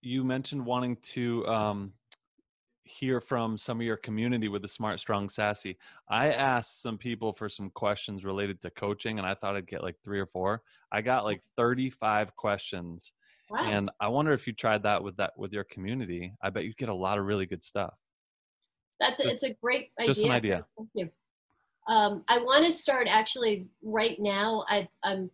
You 0.00 0.24
mentioned 0.24 0.64
wanting 0.64 0.96
to 1.12 1.46
um, 1.46 1.92
hear 2.84 3.20
from 3.20 3.56
some 3.56 3.80
of 3.80 3.86
your 3.86 3.96
community 3.96 4.48
with 4.48 4.62
the 4.62 4.68
smart 4.68 5.00
strong 5.00 5.28
sassy. 5.28 5.76
I 6.08 6.28
asked 6.28 6.82
some 6.82 6.98
people 6.98 7.32
for 7.32 7.48
some 7.48 7.70
questions 7.70 8.24
related 8.24 8.60
to 8.62 8.70
coaching 8.70 9.18
and 9.18 9.26
i 9.26 9.34
thought 9.34 9.56
i'd 9.56 9.66
get 9.66 9.82
like 9.82 9.96
three 10.04 10.20
or 10.20 10.26
four. 10.26 10.62
I 10.92 11.00
got 11.00 11.24
like 11.24 11.42
35 11.56 12.36
questions 12.36 13.12
wow. 13.50 13.64
and 13.64 13.90
i 14.00 14.08
wonder 14.08 14.32
if 14.32 14.46
you 14.46 14.52
tried 14.52 14.82
that 14.84 15.02
with 15.02 15.16
that 15.16 15.32
with 15.36 15.52
your 15.52 15.64
community. 15.64 16.34
I 16.42 16.50
bet 16.50 16.64
you 16.64 16.74
get 16.74 16.88
a 16.88 16.94
lot 16.94 17.18
of 17.18 17.24
really 17.24 17.46
good 17.46 17.64
stuff. 17.64 17.94
That's 19.00 19.24
a, 19.24 19.28
it's 19.28 19.42
a 19.42 19.54
great 19.54 19.90
idea 19.98 20.14
just 20.14 20.24
an 20.24 20.30
idea. 20.30 20.64
thank 20.76 20.90
you. 20.94 21.10
Um, 21.88 22.24
i 22.28 22.38
want 22.38 22.64
to 22.64 22.70
start 22.70 23.06
actually 23.08 23.66
right 23.82 24.18
now 24.20 24.64
I, 24.68 24.88
i'm 25.02 25.30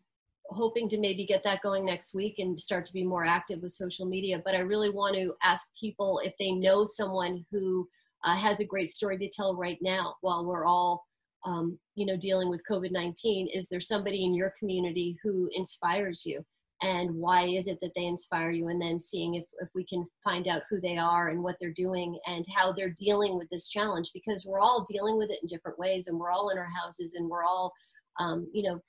hoping 0.51 0.89
to 0.89 0.99
maybe 0.99 1.25
get 1.25 1.43
that 1.45 1.63
going 1.63 1.85
next 1.85 2.15
week 2.15 2.37
and 2.39 2.59
start 2.59 2.85
to 2.87 2.93
be 2.93 3.05
more 3.05 3.25
active 3.25 3.63
with 3.63 3.73
social 3.73 4.07
media. 4.07 4.41
But 4.45 4.55
I 4.55 4.61
really 4.61 4.91
want 4.91 5.15
to 5.17 5.35
ask 5.43 5.69
people 5.79 6.21
if 6.25 6.35
they 6.39 6.53
know 6.53 6.85
someone 6.85 7.45
who 7.51 7.89
uh, 8.25 8.37
has 8.37 8.61
a 8.61 8.67
great 8.67 8.91
story 8.91 9.19
to 9.19 9.29
tell 9.29 9.57
right 9.57 9.79
now 9.81 10.17
while 10.21 10.45
we're 10.45 10.67
all, 10.67 11.05
um, 11.45 11.79
you 11.95 12.05
know, 12.05 12.17
dealing 12.17 12.51
with 12.51 12.63
COVID-19. 12.71 13.49
Is 13.53 13.69
there 13.69 13.81
somebody 13.81 14.25
in 14.25 14.35
your 14.35 14.53
community 14.59 15.17
who 15.23 15.49
inspires 15.53 16.23
you? 16.27 16.45
And 16.83 17.15
why 17.15 17.45
is 17.45 17.67
it 17.67 17.79
that 17.83 17.93
they 17.95 18.07
inspire 18.07 18.51
you? 18.51 18.69
And 18.69 18.81
then 18.81 18.99
seeing 19.01 19.35
if, 19.35 19.45
if 19.61 19.69
we 19.75 19.85
can 19.85 20.07
find 20.25 20.49
out 20.49 20.63
who 20.71 20.81
they 20.81 20.97
are 20.97 21.29
and 21.29 21.43
what 21.43 21.57
they're 21.61 21.73
doing 21.73 22.19
and 22.27 22.45
how 22.55 22.73
they're 22.73 22.95
dealing 22.97 23.37
with 23.37 23.51
this 23.51 23.69
challenge 23.69 24.11
because 24.15 24.47
we're 24.47 24.61
all 24.61 24.87
dealing 24.91 25.19
with 25.19 25.31
it 25.31 25.39
in 25.43 25.49
different 25.49 25.79
ways 25.79 26.07
and 26.07 26.19
we're 26.19 26.31
all 26.31 26.49
in 26.49 26.59
our 26.59 26.71
houses 26.83 27.15
and 27.15 27.29
we're 27.29 27.45
all 27.45 27.73
um, 28.19 28.49
you 28.53 28.63
know 28.63 28.81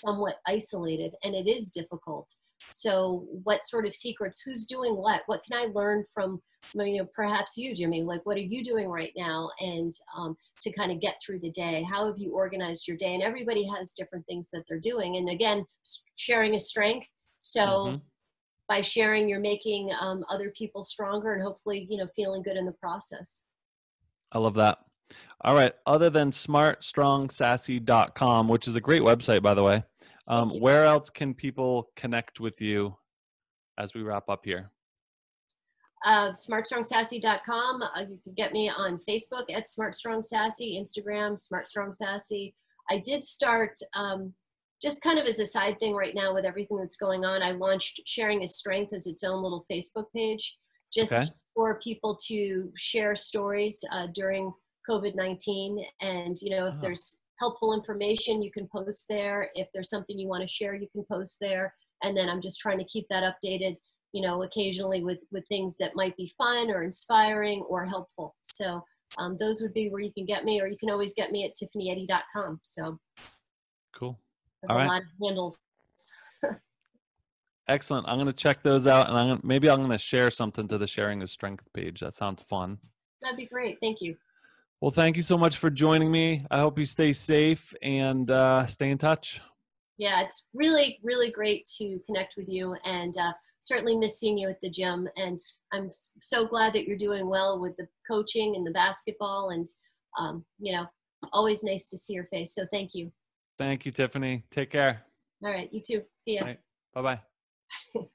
somewhat 0.00 0.36
isolated 0.46 1.14
and 1.22 1.34
it 1.34 1.48
is 1.48 1.70
difficult. 1.70 2.32
So 2.72 3.26
what 3.42 3.64
sort 3.64 3.86
of 3.86 3.94
secrets 3.94 4.42
who's 4.44 4.66
doing 4.66 4.96
what? 4.96 5.22
What 5.26 5.42
can 5.44 5.58
i 5.58 5.66
learn 5.72 6.04
from 6.12 6.40
you 6.74 6.98
know 6.98 7.08
perhaps 7.14 7.56
you 7.56 7.74
jimmy? 7.74 8.02
Like 8.02 8.24
what 8.26 8.36
are 8.36 8.40
you 8.40 8.62
doing 8.62 8.88
right 8.88 9.12
now? 9.16 9.50
And 9.60 9.92
um, 10.16 10.36
to 10.62 10.72
kind 10.72 10.92
of 10.92 11.00
get 11.00 11.16
through 11.24 11.40
the 11.40 11.50
day 11.50 11.86
how 11.90 12.06
have 12.06 12.18
you 12.18 12.32
organized 12.32 12.86
your 12.86 12.96
day? 12.96 13.14
And 13.14 13.22
everybody 13.22 13.68
has 13.76 13.92
different 13.92 14.26
things 14.26 14.48
that 14.52 14.64
they're 14.68 14.78
doing. 14.78 15.16
And 15.16 15.30
again 15.30 15.64
sharing 16.16 16.54
is 16.54 16.68
strength. 16.68 17.08
So 17.38 17.60
mm-hmm. 17.60 17.96
by 18.68 18.82
sharing 18.82 19.28
you're 19.28 19.40
making 19.40 19.90
um, 19.98 20.24
other 20.28 20.50
people 20.50 20.82
stronger 20.82 21.34
and 21.34 21.42
hopefully 21.42 21.86
you 21.88 21.96
know 21.96 22.08
feeling 22.14 22.42
good 22.42 22.56
in 22.56 22.66
the 22.66 22.72
process. 22.72 23.44
I 24.32 24.38
love 24.38 24.54
that. 24.54 24.78
All 25.42 25.54
right. 25.54 25.74
Other 25.86 26.10
than 26.10 26.30
smartstrongsassy.com, 26.30 28.48
which 28.48 28.68
is 28.68 28.74
a 28.74 28.80
great 28.80 29.02
website, 29.02 29.42
by 29.42 29.54
the 29.54 29.62
way, 29.62 29.82
um, 30.30 30.50
where 30.60 30.84
else 30.84 31.10
can 31.10 31.34
people 31.34 31.90
connect 31.96 32.38
with 32.38 32.60
you 32.60 32.96
as 33.78 33.94
we 33.94 34.02
wrap 34.02 34.28
up 34.28 34.42
here? 34.44 34.70
Uh, 36.04 36.30
smartstrongsassy.com. 36.30 37.82
Uh, 37.82 38.04
you 38.08 38.18
can 38.22 38.32
get 38.36 38.52
me 38.52 38.70
on 38.70 39.00
Facebook 39.08 39.52
at 39.52 39.66
smartstrongsassy, 39.66 40.80
Instagram, 40.80 41.36
smartstrongsassy. 41.36 42.54
I 42.90 42.98
did 43.04 43.24
start 43.24 43.78
um, 43.94 44.32
just 44.80 45.02
kind 45.02 45.18
of 45.18 45.26
as 45.26 45.40
a 45.40 45.46
side 45.46 45.78
thing 45.80 45.94
right 45.94 46.14
now 46.14 46.32
with 46.32 46.44
everything 46.44 46.78
that's 46.78 46.96
going 46.96 47.24
on. 47.24 47.42
I 47.42 47.50
launched 47.50 48.00
Sharing 48.06 48.42
is 48.42 48.56
Strength 48.56 48.94
as 48.94 49.06
its 49.06 49.24
own 49.24 49.42
little 49.42 49.66
Facebook 49.70 50.06
page 50.14 50.56
just 50.92 51.12
okay. 51.12 51.26
for 51.54 51.78
people 51.80 52.18
to 52.28 52.72
share 52.76 53.14
stories 53.14 53.84
uh, 53.92 54.06
during 54.14 54.52
COVID 54.88 55.14
19. 55.14 55.84
And, 56.00 56.40
you 56.40 56.50
know, 56.50 56.66
if 56.66 56.74
uh-huh. 56.74 56.82
there's 56.82 57.19
helpful 57.40 57.74
information, 57.74 58.42
you 58.42 58.52
can 58.52 58.68
post 58.68 59.06
there. 59.08 59.50
If 59.54 59.66
there's 59.74 59.90
something 59.90 60.18
you 60.18 60.28
want 60.28 60.42
to 60.42 60.46
share, 60.46 60.74
you 60.74 60.88
can 60.92 61.04
post 61.10 61.38
there. 61.40 61.74
And 62.02 62.16
then 62.16 62.28
I'm 62.28 62.40
just 62.40 62.60
trying 62.60 62.78
to 62.78 62.84
keep 62.84 63.06
that 63.08 63.24
updated, 63.24 63.76
you 64.12 64.22
know, 64.22 64.42
occasionally 64.44 65.02
with, 65.02 65.18
with 65.32 65.44
things 65.48 65.76
that 65.78 65.96
might 65.96 66.16
be 66.16 66.32
fun 66.38 66.70
or 66.70 66.82
inspiring 66.82 67.64
or 67.68 67.84
helpful. 67.84 68.36
So 68.42 68.84
um, 69.18 69.36
those 69.38 69.60
would 69.60 69.74
be 69.74 69.88
where 69.88 70.00
you 70.02 70.12
can 70.12 70.26
get 70.26 70.44
me, 70.44 70.60
or 70.60 70.68
you 70.68 70.76
can 70.78 70.90
always 70.90 71.14
get 71.14 71.32
me 71.32 71.44
at 71.44 71.52
tiffanyeddy.com. 71.56 72.60
So 72.62 72.98
Cool. 73.92 74.18
All 74.68 74.76
a 74.76 74.78
right. 74.78 74.86
lot 74.86 75.02
of 75.02 75.08
handles. 75.22 75.60
Excellent. 77.68 78.06
I'm 78.08 78.18
gonna 78.18 78.32
check 78.32 78.62
those 78.62 78.86
out, 78.86 79.08
and 79.08 79.16
I'm 79.16 79.28
gonna, 79.28 79.40
maybe 79.42 79.70
I'm 79.70 79.82
gonna 79.82 79.98
share 79.98 80.30
something 80.30 80.68
to 80.68 80.78
the 80.78 80.86
sharing 80.86 81.22
of 81.22 81.30
strength 81.30 81.64
page. 81.72 82.00
That 82.00 82.14
sounds 82.14 82.42
fun. 82.42 82.78
That'd 83.22 83.36
be 83.36 83.46
great. 83.46 83.78
Thank 83.80 84.00
you. 84.00 84.16
Well, 84.80 84.90
thank 84.90 85.16
you 85.16 85.22
so 85.22 85.36
much 85.36 85.58
for 85.58 85.68
joining 85.68 86.10
me. 86.10 86.46
I 86.50 86.60
hope 86.60 86.78
you 86.78 86.86
stay 86.86 87.12
safe 87.12 87.74
and 87.82 88.30
uh, 88.30 88.66
stay 88.66 88.90
in 88.90 88.96
touch. 88.96 89.40
Yeah, 89.98 90.22
it's 90.22 90.46
really, 90.54 90.98
really 91.02 91.30
great 91.30 91.68
to 91.76 92.00
connect 92.06 92.34
with 92.38 92.48
you 92.48 92.74
and 92.86 93.14
uh, 93.18 93.34
certainly 93.60 93.94
miss 93.94 94.18
seeing 94.18 94.38
you 94.38 94.48
at 94.48 94.58
the 94.62 94.70
gym. 94.70 95.06
And 95.18 95.38
I'm 95.74 95.88
so 95.90 96.46
glad 96.46 96.72
that 96.72 96.86
you're 96.86 96.96
doing 96.96 97.28
well 97.28 97.60
with 97.60 97.76
the 97.76 97.86
coaching 98.10 98.56
and 98.56 98.66
the 98.66 98.70
basketball. 98.70 99.50
And, 99.50 99.66
um, 100.18 100.46
you 100.58 100.72
know, 100.72 100.86
always 101.34 101.62
nice 101.62 101.90
to 101.90 101.98
see 101.98 102.14
your 102.14 102.26
face. 102.32 102.54
So 102.54 102.64
thank 102.72 102.94
you. 102.94 103.12
Thank 103.58 103.84
you, 103.84 103.92
Tiffany. 103.92 104.44
Take 104.50 104.70
care. 104.70 105.02
All 105.44 105.50
right. 105.50 105.68
You 105.70 105.82
too. 105.86 106.02
See 106.16 106.36
ya. 106.36 106.44
Bye. 106.44 106.58
Bye 106.94 107.20
bye. 107.94 108.10